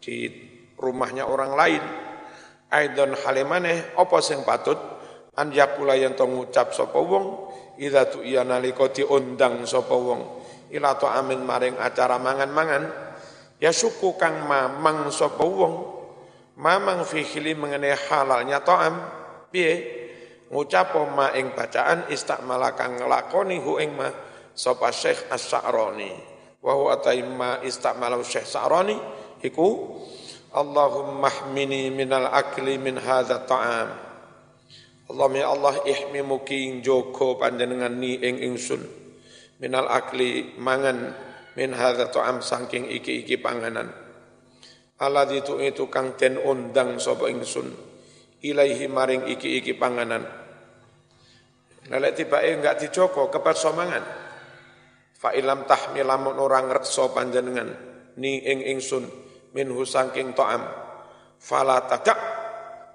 di 0.00 0.32
rumahnya 0.80 1.28
orang 1.28 1.52
lain. 1.52 1.84
Aidon 2.72 3.12
halimane 3.20 3.92
apa 3.92 4.16
sing 4.24 4.48
patut? 4.48 4.80
An 5.36 5.52
yakula 5.52 5.92
yang 5.92 6.16
to 6.16 6.24
ngucap 6.24 6.72
sapa 6.72 6.96
wong 6.96 7.52
idza 7.76 8.08
tu 8.08 8.24
iya 8.24 8.48
nalika 8.48 8.88
diundang 8.88 9.68
sapa 9.68 9.92
wong 9.92 10.40
ila 10.72 10.96
to 10.96 11.04
amin 11.04 11.44
maring 11.44 11.76
acara 11.76 12.16
mangan-mangan. 12.16 12.96
Ya 13.60 13.68
syuku 13.68 14.16
kang 14.16 14.48
mamang 14.48 15.12
sapa 15.12 15.44
wong 15.44 16.00
mamang 16.56 17.04
fi 17.04 17.28
mengenai 17.52 17.92
halalnya 18.08 18.64
to'am 18.64 18.96
piye? 19.52 20.00
Ngucap 20.48 20.96
ma 21.12 21.28
ing 21.36 21.52
bacaan 21.52 22.08
istakmala 22.08 22.72
kang 22.72 22.96
nglakoni 22.96 23.60
hu 23.60 23.76
ing 23.84 23.92
ma 23.92 24.08
sapa 24.56 24.88
Syekh 24.88 25.28
As-Sa'rani 25.28 26.37
wa 26.62 26.72
huwa 26.74 26.94
taimma 26.98 27.62
istakmala 27.62 28.18
Syekh 28.22 28.46
Sa'rani 28.46 28.96
iku 29.44 29.98
Allahumma 30.54 31.28
hmini 31.28 31.92
minal 31.92 32.28
akli 32.32 32.80
min 32.80 32.96
hadza 32.96 33.44
ta'am 33.44 33.88
Allahumma 35.08 35.38
ya 35.40 35.48
Allah 35.52 35.74
ihmi 35.84 36.20
muki 36.24 36.80
joko 36.84 37.36
panjenengan 37.40 37.92
ni 37.94 38.18
ing 38.18 38.42
ingsun 38.52 38.82
minal 39.62 39.86
akli 39.88 40.56
mangan 40.58 41.14
min 41.54 41.70
hadza 41.72 42.10
ta'am 42.10 42.42
saking 42.42 42.90
iki-iki 42.90 43.38
panganan 43.38 44.08
Alladzi 44.98 45.46
itu 45.46 45.54
itu 45.62 45.86
kang 45.86 46.18
den 46.18 46.42
undang 46.42 46.98
sapa 46.98 47.30
ingsun 47.30 47.70
ilaihi 48.42 48.90
maring 48.90 49.30
iki-iki 49.30 49.78
panganan. 49.78 50.26
Nek 51.88 52.12
tibake 52.18 52.58
enggak 52.58 52.82
dicoko 52.82 53.30
kepeksa 53.30 53.72
mangan. 53.72 54.02
Fa 55.18 55.34
ilam 55.34 55.66
tahmil 55.66 56.06
lamun 56.06 56.38
orang 56.38 56.70
reksa 56.70 57.10
panjenengan 57.10 57.74
ni 58.22 58.38
ing 58.38 58.62
ingsun 58.62 59.02
minhu 59.50 59.82
saking 59.82 60.30
ta'am. 60.30 60.62
Fala 61.42 61.82
tadak 61.90 62.18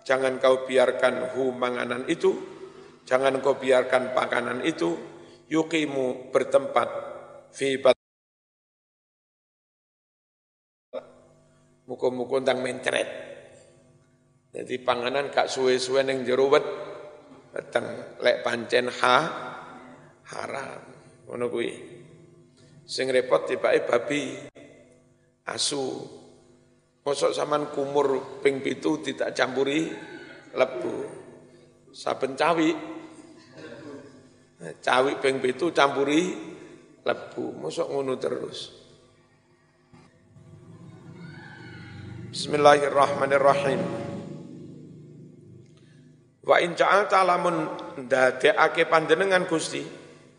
jangan 0.07 0.39
kau 0.39 0.63
biarkan 0.63 1.35
hu 1.35 1.51
manganan 1.51 2.07
itu, 2.07 2.31
jangan 3.03 3.43
kau 3.43 3.59
biarkan 3.59 4.15
pakanan 4.15 4.63
itu 4.63 4.95
yukimu 5.51 6.31
bertempat 6.31 6.87
fi 7.51 7.75
Muka-muka 11.83 12.39
tentang 12.39 12.63
mencret. 12.63 13.09
Jadi 14.55 14.79
panganan 14.79 15.27
gak 15.27 15.51
suwe-suwe 15.51 15.99
ning 16.07 16.23
jero 16.23 16.47
wet 16.47 16.63
lek 18.23 18.39
pancen 18.39 18.87
ha 18.87 19.17
haram. 20.31 20.81
Ngono 21.27 21.51
kuwi. 21.51 21.92
Sing 22.83 23.07
repot 23.07 23.47
tibake 23.47 23.87
babi 23.87 24.35
asu. 25.47 26.03
Mosok 27.03 27.35
sampean 27.35 27.67
kumur 27.71 28.39
ping 28.39 28.63
pitu 28.63 29.03
tidak 29.03 29.35
campuri 29.35 29.91
lebu. 30.55 30.95
Saben 31.91 32.35
cawi 32.39 32.71
cawi 34.79 35.19
ping 35.19 35.43
pitu 35.43 35.71
campuri 35.75 36.31
lebu. 37.03 37.45
Mosok 37.59 37.87
ngono 37.91 38.15
terus. 38.15 38.71
Bismillahirrahmanirrahim. 42.33 43.81
Wa 46.43 46.59
in 46.59 46.75
ja'alta 46.75 47.23
lamun 47.23 47.67
ndadekake 48.03 48.89
panjenengan 48.91 49.47
Gusti 49.47 49.85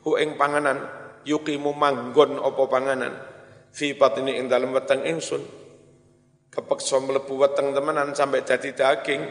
hu 0.05 0.20
ing 0.20 0.36
panganan 0.36 1.03
yuqimu 1.24 1.72
manggon 1.72 2.40
apa 2.40 2.62
panganan? 2.68 3.14
Fi 3.74 3.96
batni 3.98 4.38
ing 4.38 4.46
dalem 4.46 4.70
weteng 4.70 5.02
ingsun. 5.02 5.42
Kepeksa 6.52 7.02
mlebu 7.02 7.34
weteng 7.34 7.74
temenan 7.74 8.14
sampai 8.14 8.46
dadi 8.46 8.70
daging. 8.70 9.22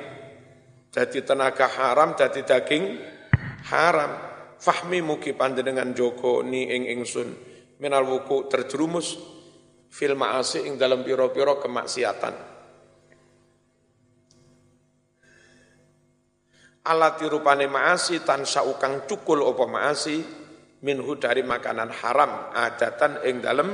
Dadi 0.91 1.19
tenaga 1.23 1.71
haram 1.71 2.13
dadi 2.13 2.43
daging 2.43 2.83
haram. 3.71 4.11
Fahmi 4.59 4.99
mugi 4.99 5.31
panjenengan 5.31 5.95
joko 5.95 6.43
ni 6.43 6.67
ing 6.67 6.91
ingsun. 6.99 7.29
Minal 7.79 8.03
wuku 8.03 8.51
terjerumus 8.51 9.15
fil 9.87 10.17
ma'asi 10.17 10.67
ing 10.67 10.75
dalam 10.75 11.05
piro-piro 11.05 11.61
kemaksiatan. 11.61 12.53
Alati 16.83 17.25
rupane 17.31 17.71
maasi 17.71 18.19
tansa 18.27 18.67
ukang 18.67 19.07
cukul 19.07 19.39
opo 19.39 19.71
maasi 19.71 20.42
minhu 20.84 21.15
dari 21.15 21.41
makanan 21.41 21.89
haram 21.89 22.51
adatan 22.53 23.23
ing 23.23 23.39
dalem 23.39 23.69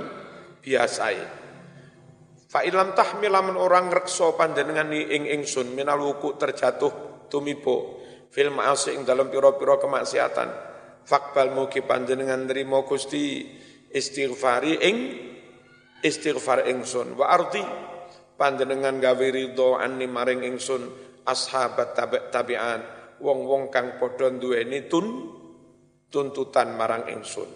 biasai 0.62 1.40
Fa 2.50 2.66
ilam 2.66 2.98
tahmil 2.98 3.30
lamun 3.30 3.62
orang 3.62 3.94
rekso 3.94 4.34
panjenengan 4.34 4.90
ing 4.90 5.30
ingsun 5.30 5.70
minal 5.78 6.02
wuku 6.02 6.34
terjatuh 6.34 6.90
tumibo 7.30 8.02
fil 8.34 8.50
ma'asi 8.50 8.98
ing 8.98 9.06
dalam 9.06 9.30
pira-pira 9.30 9.78
kemaksiatan. 9.78 10.50
Fakbal 11.06 11.54
mugi 11.54 11.86
panjenengan 11.86 12.50
nrimo 12.50 12.90
Gusti 12.90 13.46
istighfari 13.94 14.82
ing 14.82 14.98
istighfar 16.02 16.66
ingsun. 16.66 17.14
Wa 17.14 17.30
ardi 17.30 17.62
panjenengan 18.34 18.98
gawe 18.98 19.28
ridho 19.30 19.78
anni 19.78 20.10
maring 20.10 20.42
ingsun 20.42 20.90
ashabat 21.30 21.94
tabi' 21.94 22.34
tabi'an 22.34 22.82
wong-wong 23.22 23.70
kang 23.70 24.02
padha 24.02 24.26
duweni 24.34 24.90
tun 24.90 25.38
tuntutan 26.10 26.74
marang 26.76 27.08
ingsun. 27.10 27.48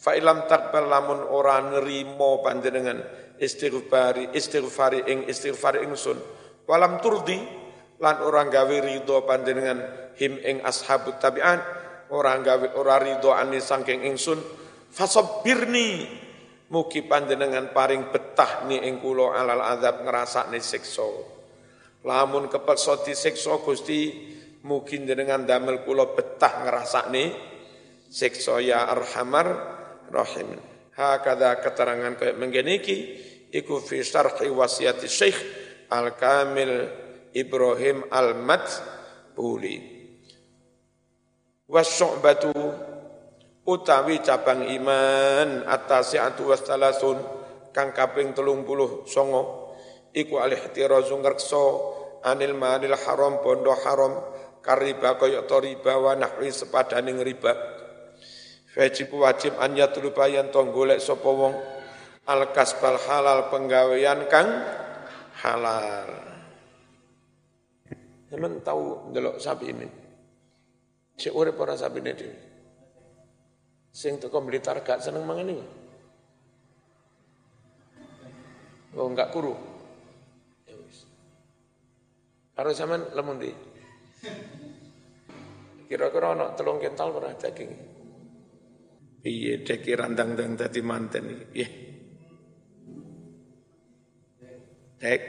Fa 0.00 0.16
ilam 0.16 0.48
takbal 0.48 0.88
lamun 0.88 1.20
ora 1.28 1.60
nerimo 1.60 2.40
panjenengan 2.40 3.04
istighfari 3.36 4.32
istighfari 4.32 5.04
ing 5.04 5.28
istighfar 5.28 5.84
ingsun. 5.84 6.16
Walam 6.64 7.02
turdi 7.04 7.36
lan 8.00 8.16
orang 8.24 8.48
gawe 8.48 8.76
ridho 8.80 9.28
panjenengan 9.28 9.78
him 10.16 10.40
ing 10.40 10.64
ashabut 10.64 11.20
tabi'an 11.20 11.60
orang 12.14 12.40
gawe 12.40 12.66
ora 12.80 12.96
ridho 12.96 13.34
ani 13.36 13.60
saking 13.60 14.08
ingsun. 14.08 14.40
Fasabbirni 14.90 16.08
mugi 16.72 17.04
panjenengan 17.04 17.74
paring 17.74 18.08
betah 18.08 18.64
ni 18.66 18.80
ing 18.80 19.04
kula 19.04 19.36
alal 19.36 19.62
azab 19.62 20.06
ngrasakne 20.06 20.58
siksa. 20.62 21.06
Lamun 22.08 22.48
kepeksa 22.48 23.04
disiksa 23.04 23.60
Gusti 23.60 24.32
mugi 24.64 24.96
jenengan 25.04 25.44
damel 25.44 25.84
kula 25.84 26.16
betah 26.16 26.64
ngrasakne 26.64 27.50
siksa 28.10 28.58
ya 28.58 28.90
arhamar 28.90 29.46
rahim 30.10 30.58
hakada 30.98 31.62
keterangan 31.62 32.18
kaya 32.18 32.34
mengene 32.34 32.82
iki 32.82 32.98
iku 33.54 33.78
fi 33.78 34.02
syarhi 34.02 34.50
wasiat 34.50 34.98
Syekh 35.06 35.38
Al-Kamil 35.86 36.90
Ibrahim 37.30 38.10
Al-Matbuli 38.10 39.78
wasyu'batu 41.70 42.50
utawi 43.70 44.18
cabang 44.26 44.66
iman 44.66 45.62
atasiatu 45.70 46.50
wastalasun 46.50 47.22
kang 47.70 47.94
kaping 47.94 48.34
telung 48.34 48.66
puluh 48.66 49.06
songo 49.06 49.70
iku 50.10 50.42
alihtirazu 50.42 51.14
ngrekso 51.14 51.64
anil 52.26 52.58
manil 52.58 52.98
haram 52.98 53.38
bondo 53.38 53.70
haram 53.86 54.18
kariba 54.58 55.14
kaya 55.14 55.46
to 55.46 55.62
riba 55.62 55.94
wa 56.02 56.18
nahwi 56.18 56.50
sepadaning 56.50 57.22
riba 57.22 57.79
wajib 58.76 59.10
wajib 59.14 59.58
an 59.58 59.74
yatluba 59.74 60.30
yen 60.30 60.50
to 60.54 60.62
golek 60.70 61.02
sapa 61.02 61.26
wong 61.26 61.54
al 62.30 62.42
kasbal 62.54 62.94
halal 63.08 63.50
penggawean 63.50 64.30
kang 64.30 64.48
halal. 65.42 66.10
Teman 68.30 68.62
tahu 68.62 69.10
delok 69.10 69.42
sapi 69.42 69.74
ini. 69.74 69.88
Si 71.18 71.26
urip 71.26 71.58
ora 71.58 71.74
sapi 71.74 71.98
ini 71.98 72.12
dhewe. 72.14 72.36
Sing 73.90 74.22
teko 74.22 74.38
Blitar 74.38 74.86
gak 74.86 75.02
seneng 75.02 75.26
mangan 75.26 75.50
ini. 75.50 75.66
Oh 78.94 79.10
enggak 79.10 79.34
kuru. 79.34 79.58
Ya 80.70 80.78
wis. 80.78 81.02
Karo. 82.54 82.70
Kira-kira 85.90 86.38
ana 86.38 86.54
telung 86.54 86.78
kental 86.78 87.10
ora 87.10 87.34
daging. 87.34 87.74
Piye 89.20 89.60
deki 89.60 89.92
randang-dang 90.00 90.56
dadi 90.56 90.80
manten 90.80 91.24
iki. 91.28 91.44
Yeah. 91.52 91.72
Dek. 95.00 95.22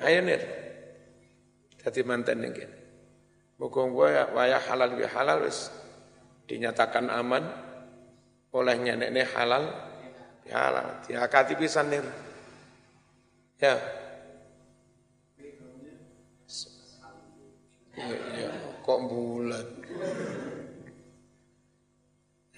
Ayo 0.00 0.20
nir. 0.24 0.40
Dadi 1.80 2.00
manten 2.04 2.36
ning 2.40 2.52
kene. 2.56 2.76
Muga-muga 3.60 4.32
wayah 4.32 4.60
halal 4.72 4.96
bi 4.96 5.04
halal 5.04 5.44
wis 5.44 5.68
dinyatakan 6.48 7.12
aman 7.12 7.44
olehnya 8.56 8.96
nenek 8.96 9.28
halal 9.36 9.68
bi 10.44 10.48
halal. 10.52 11.04
Diakati 11.04 11.60
pisan 11.60 11.92
nir. 11.92 12.04
Ya. 13.60 13.76
Ya, 18.00 18.06
ya 18.32 18.48
kok 18.80 19.00
bulat. 19.04 19.68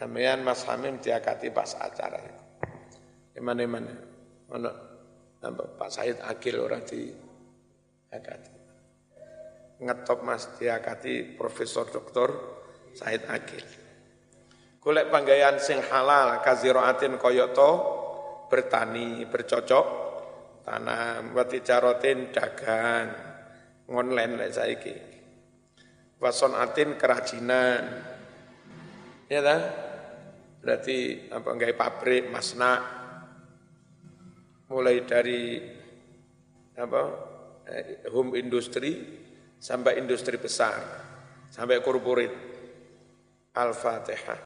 Sampeyan 0.02 0.42
Mas 0.42 0.66
Hamim 0.66 0.98
diakati 0.98 1.54
pas 1.54 1.78
acara 1.78 2.18
itu. 2.18 2.42
Mana-mana. 3.38 3.94
Mana 4.50 4.74
Pak 5.78 5.90
Said 5.94 6.18
Akil 6.26 6.58
orang 6.58 6.82
di 6.82 7.06
Akati. 8.10 8.50
Ngetop 9.78 10.26
Mas 10.26 10.58
di 10.58 10.66
Akati 10.66 11.38
Profesor 11.38 11.86
Doktor 11.86 12.34
Said 12.98 13.30
Akil. 13.30 13.62
Golek 14.82 15.06
panggayan 15.06 15.62
sing 15.62 15.78
halal 15.78 16.42
kaziroatin 16.42 17.14
koyoto 17.14 17.70
bertani 18.50 19.22
bercocok 19.30 19.86
tanam 20.66 21.30
wati 21.30 21.62
jarotin 21.62 22.34
dagang 22.34 23.06
ngonlen 23.86 24.34
lek 24.34 24.50
saiki. 24.50 24.94
Wason 26.18 26.58
atin 26.58 26.98
kerajinan. 26.98 27.82
Ya 29.30 29.38
ta? 29.38 29.91
Berarti 30.62 31.26
apa 31.26 31.48
enggak 31.50 31.74
pabrik, 31.74 32.30
masna, 32.30 32.78
mulai 34.70 35.02
dari 35.02 35.58
apa 36.78 37.02
eh, 37.66 38.06
home 38.08 38.38
industry 38.38 38.94
sampai 39.58 39.98
industri 39.98 40.38
besar 40.38 40.78
sampai 41.50 41.82
korporat. 41.82 42.54
Al-Fatihah 43.52 44.40